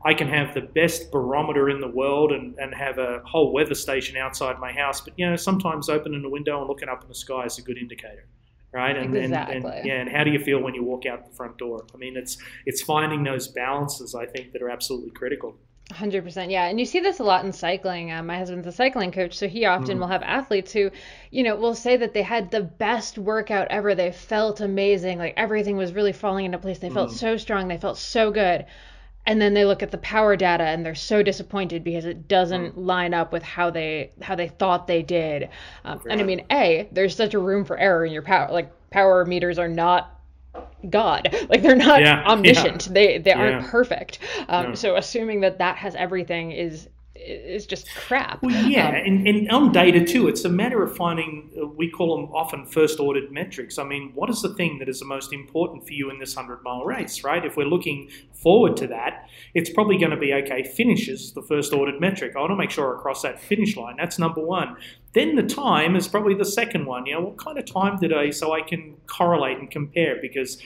[0.05, 3.75] I can have the best barometer in the world and, and have a whole weather
[3.75, 7.09] station outside my house, but you know sometimes opening a window and looking up in
[7.09, 8.25] the sky is a good indicator
[8.73, 8.97] right?
[8.97, 9.55] And, exactly.
[9.55, 11.85] and, and, yeah, and how do you feel when you walk out the front door?
[11.93, 15.57] I mean, it's it's finding those balances I think that are absolutely critical.
[15.91, 19.09] 100% yeah and you see this a lot in cycling um, my husband's a cycling
[19.09, 20.01] coach so he often mm.
[20.01, 20.91] will have athletes who
[21.31, 25.33] you know will say that they had the best workout ever they felt amazing like
[25.37, 27.13] everything was really falling into place they felt mm.
[27.13, 28.65] so strong they felt so good
[29.25, 32.75] and then they look at the power data and they're so disappointed because it doesn't
[32.75, 32.85] mm.
[32.85, 35.47] line up with how they how they thought they did
[35.85, 38.69] um, and i mean a there's such a room for error in your power like
[38.89, 40.16] power meters are not
[40.89, 41.29] God.
[41.49, 42.87] Like they're not yeah, omniscient.
[42.87, 42.93] Yeah.
[42.93, 44.19] They they aren't perfect.
[44.47, 44.75] Um.
[44.75, 46.87] So assuming that that has everything is
[47.19, 48.41] is just crap.
[48.41, 51.89] Well, yeah, um, and, and on data too, it's a matter of finding, uh, we
[51.89, 53.77] call them often first ordered metrics.
[53.77, 56.35] I mean, what is the thing that is the most important for you in this
[56.35, 57.43] 100 mile race, right?
[57.43, 61.73] If we're looking forward to that, it's probably going to be okay, finishes the first
[61.73, 62.33] ordered metric.
[62.35, 63.95] I want to make sure I cross that finish line.
[63.97, 64.77] That's number one.
[65.13, 67.05] Then the time is probably the second one.
[67.05, 70.61] You know, what kind of time did I, so I can correlate and compare because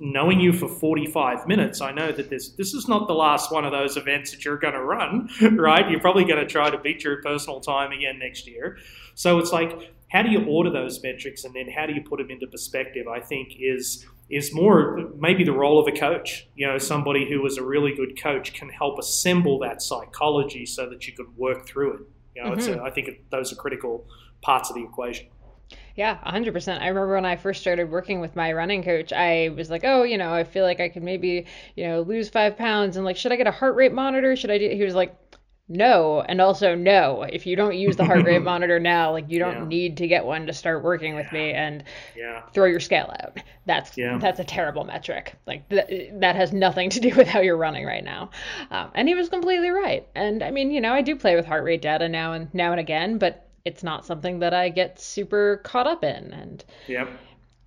[0.00, 3.64] knowing you for 45 minutes, I know that this this is not the last one
[3.64, 5.88] of those events that you're going to run, right?
[5.90, 8.78] You're probably going to try to beat your personal time again next year.
[9.14, 12.18] So it's like, how do you order those metrics and then how do you put
[12.18, 13.06] them into perspective?
[13.08, 16.48] I think is is more maybe the role of a coach.
[16.54, 20.88] You know, somebody who is a really good coach can help assemble that psychology so
[20.88, 22.00] that you can work through it.
[22.36, 22.80] You know, mm-hmm.
[22.80, 24.06] a, I think those are critical
[24.42, 25.26] parts of the equation.
[25.96, 26.80] Yeah, 100%.
[26.80, 30.02] I remember when I first started working with my running coach, I was like, oh,
[30.02, 32.96] you know, I feel like I could maybe, you know, lose five pounds.
[32.96, 34.34] And like, should I get a heart rate monitor?
[34.34, 34.68] Should I do?
[34.68, 35.16] He was like,
[35.68, 36.20] no.
[36.20, 37.22] And also, no.
[37.22, 39.64] If you don't use the heart rate monitor now, like, you don't yeah.
[39.66, 41.84] need to get one to start working with me and
[42.16, 42.42] yeah.
[42.52, 43.38] throw your scale out.
[43.64, 44.18] That's yeah.
[44.18, 45.36] that's a terrible metric.
[45.46, 48.30] Like, th- that has nothing to do with how you're running right now.
[48.70, 50.06] Um, and he was completely right.
[50.14, 52.72] And I mean, you know, I do play with heart rate data now and now
[52.72, 56.32] and again, but it's not something that I get super caught up in.
[56.32, 57.06] And yeah,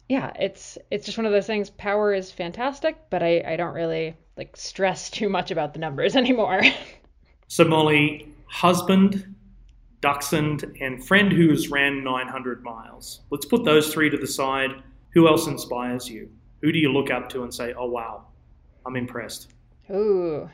[0.09, 1.69] yeah, it's it's just one of those things.
[1.71, 6.15] Power is fantastic, but I I don't really like stress too much about the numbers
[6.15, 6.61] anymore.
[7.47, 9.35] so Molly, husband,
[10.01, 13.21] dachshund, and friend who's ran 900 miles.
[13.31, 14.83] Let's put those three to the side.
[15.11, 16.29] Who else inspires you?
[16.61, 18.25] Who do you look up to and say, "Oh wow,
[18.85, 19.53] I'm impressed"?
[19.89, 20.49] Ooh,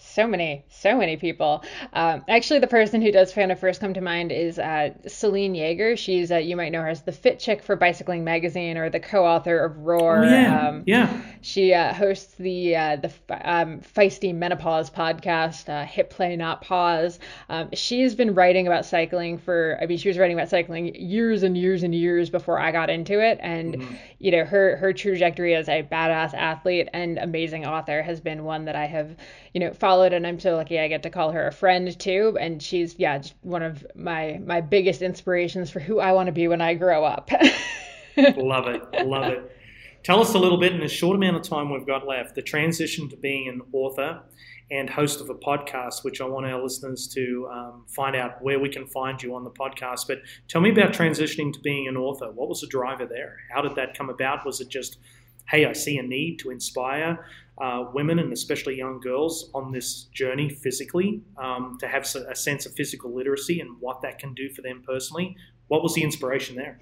[0.00, 1.62] so many, so many people.
[1.92, 5.96] Um, actually, the person who does of first come to mind is uh, Selene Yeager.
[5.96, 9.00] She's, uh, you might know her as the Fit Chick for Bicycling Magazine or the
[9.00, 10.24] co-author of Roar.
[10.24, 11.20] Oh, yeah, um, yeah.
[11.42, 17.18] She uh, hosts the uh, the um, Feisty Menopause podcast, uh, Hit Play Not Pause.
[17.48, 21.42] Um, she's been writing about cycling for, I mean, she was writing about cycling years
[21.42, 23.94] and years and years before I got into it, and mm-hmm.
[24.18, 28.64] you know, her her trajectory as a badass athlete and amazing author has been one
[28.64, 29.16] that I have,
[29.54, 32.36] you know, followed, and I'm so lucky I get to call her a friend too.
[32.40, 36.48] And she's yeah, one of my my biggest inspirations for who I want to be
[36.48, 37.30] when I grow up.
[38.36, 39.56] love it, love it.
[40.02, 42.42] Tell us a little bit in the short amount of time we've got left, the
[42.42, 44.22] transition to being an author
[44.70, 48.58] and host of a podcast, which I want our listeners to um, find out where
[48.58, 50.06] we can find you on the podcast.
[50.06, 52.30] But tell me about transitioning to being an author.
[52.30, 53.36] What was the driver there?
[53.52, 54.46] How did that come about?
[54.46, 54.98] Was it just,
[55.50, 57.24] hey, I see a need to inspire?
[57.60, 62.64] uh, women and especially young girls on this journey physically um, to have a sense
[62.64, 65.36] of physical literacy and what that can do for them personally.
[65.68, 66.80] What was the inspiration there?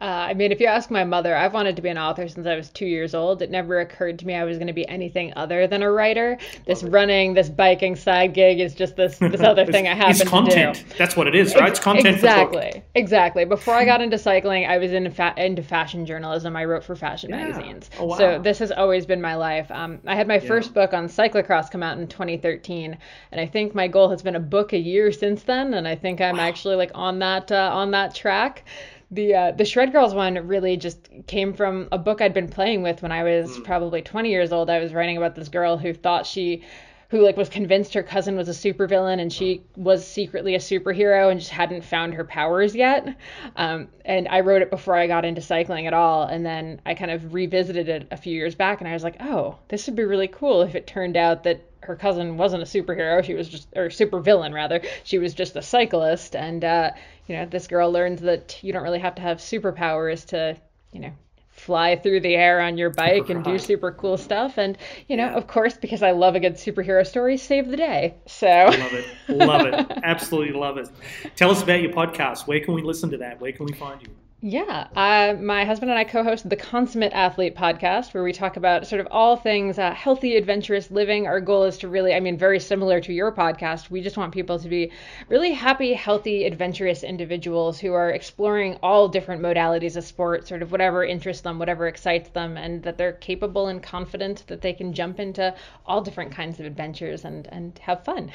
[0.00, 2.46] Uh, I mean, if you ask my mother, I've wanted to be an author since
[2.46, 3.42] I was two years old.
[3.42, 6.38] It never occurred to me I was going to be anything other than a writer.
[6.66, 10.28] This running, this biking side gig is just this this other thing I happen it's
[10.28, 10.76] content.
[10.76, 10.94] to do.
[10.98, 11.68] That's what it is, right?
[11.68, 12.06] It's content.
[12.06, 13.44] Exactly, exactly.
[13.44, 16.54] Before I got into cycling, I was in fa- into fashion journalism.
[16.54, 17.48] I wrote for fashion yeah.
[17.48, 17.90] magazines.
[17.98, 18.18] Oh, wow.
[18.18, 19.68] So this has always been my life.
[19.70, 20.48] Um, I had my yeah.
[20.48, 22.96] first book on cyclocross come out in 2013,
[23.32, 25.74] and I think my goal has been a book a year since then.
[25.74, 26.44] And I think I'm wow.
[26.44, 28.64] actually like on that uh, on that track
[29.10, 32.82] the uh, the Shred Girls one really just came from a book I'd been playing
[32.82, 33.64] with when I was mm.
[33.64, 34.68] probably 20 years old.
[34.68, 36.62] I was writing about this girl who thought she
[37.10, 41.30] who like was convinced her cousin was a supervillain and she was secretly a superhero
[41.30, 43.16] and just hadn't found her powers yet.
[43.56, 46.94] Um, and I wrote it before I got into cycling at all, and then I
[46.94, 49.96] kind of revisited it a few years back, and I was like, oh, this would
[49.96, 53.48] be really cool if it turned out that her cousin wasn't a superhero; she was
[53.48, 54.82] just or supervillain rather.
[55.04, 56.90] She was just a cyclist, and uh,
[57.28, 60.56] you know, this girl learns that you don't really have to have superpowers to,
[60.92, 61.12] you know,
[61.50, 64.58] fly through the air on your bike and do super cool stuff.
[64.58, 68.14] And, you know, of course, because I love a good superhero story, save the day.
[68.26, 69.06] So love it.
[69.28, 69.98] Love it.
[70.02, 70.88] Absolutely love it.
[71.36, 72.46] Tell us about your podcast.
[72.46, 73.40] Where can we listen to that?
[73.40, 74.08] Where can we find you?
[74.40, 78.86] Yeah, uh, my husband and I co-host the Consummate Athlete podcast, where we talk about
[78.86, 81.26] sort of all things uh, healthy, adventurous living.
[81.26, 83.90] Our goal is to really, I mean, very similar to your podcast.
[83.90, 84.92] We just want people to be
[85.28, 90.70] really happy, healthy, adventurous individuals who are exploring all different modalities of sport, sort of
[90.70, 94.92] whatever interests them, whatever excites them, and that they're capable and confident that they can
[94.92, 95.52] jump into
[95.84, 98.30] all different kinds of adventures and and have fun.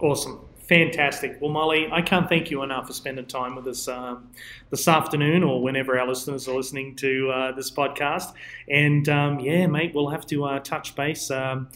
[0.00, 0.46] Awesome.
[0.68, 1.38] Fantastic.
[1.40, 4.30] Well, Molly, I can't thank you enough for spending time with us um,
[4.70, 8.32] this afternoon or whenever our listeners are listening to uh, this podcast.
[8.70, 11.30] And um, yeah, mate, we'll have to uh, touch base.
[11.30, 11.68] Um,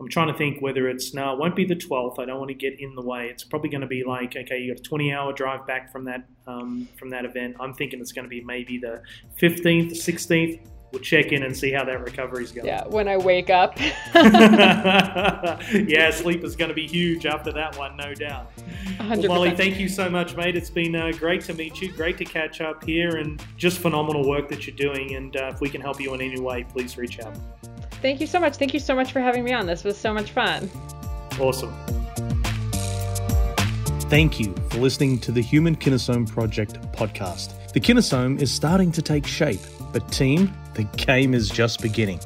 [0.00, 2.18] I'm trying to think whether it's no, it won't be the 12th.
[2.18, 3.28] I don't want to get in the way.
[3.28, 6.04] It's probably going to be like okay, you got a 20 hour drive back from
[6.06, 7.54] that um, from that event.
[7.60, 9.02] I'm thinking it's going to be maybe the
[9.40, 10.58] 15th, 16th
[10.92, 12.66] we'll check in and see how that recovery's going.
[12.66, 13.78] Yeah, when I wake up.
[14.14, 18.50] yeah, sleep is going to be huge after that one, no doubt.
[18.98, 19.28] 100%.
[19.28, 20.56] Well, Molly, thank you so much, mate.
[20.56, 24.28] It's been uh, great to meet you, great to catch up here, and just phenomenal
[24.28, 25.14] work that you're doing.
[25.14, 27.36] And uh, if we can help you in any way, please reach out.
[28.02, 28.56] Thank you so much.
[28.56, 29.66] Thank you so much for having me on.
[29.66, 30.70] This was so much fun.
[31.40, 31.72] Awesome.
[34.10, 37.72] Thank you for listening to the Human Kinesome Project podcast.
[37.72, 42.20] The kinesome is starting to take shape, but team, the game is just beginning.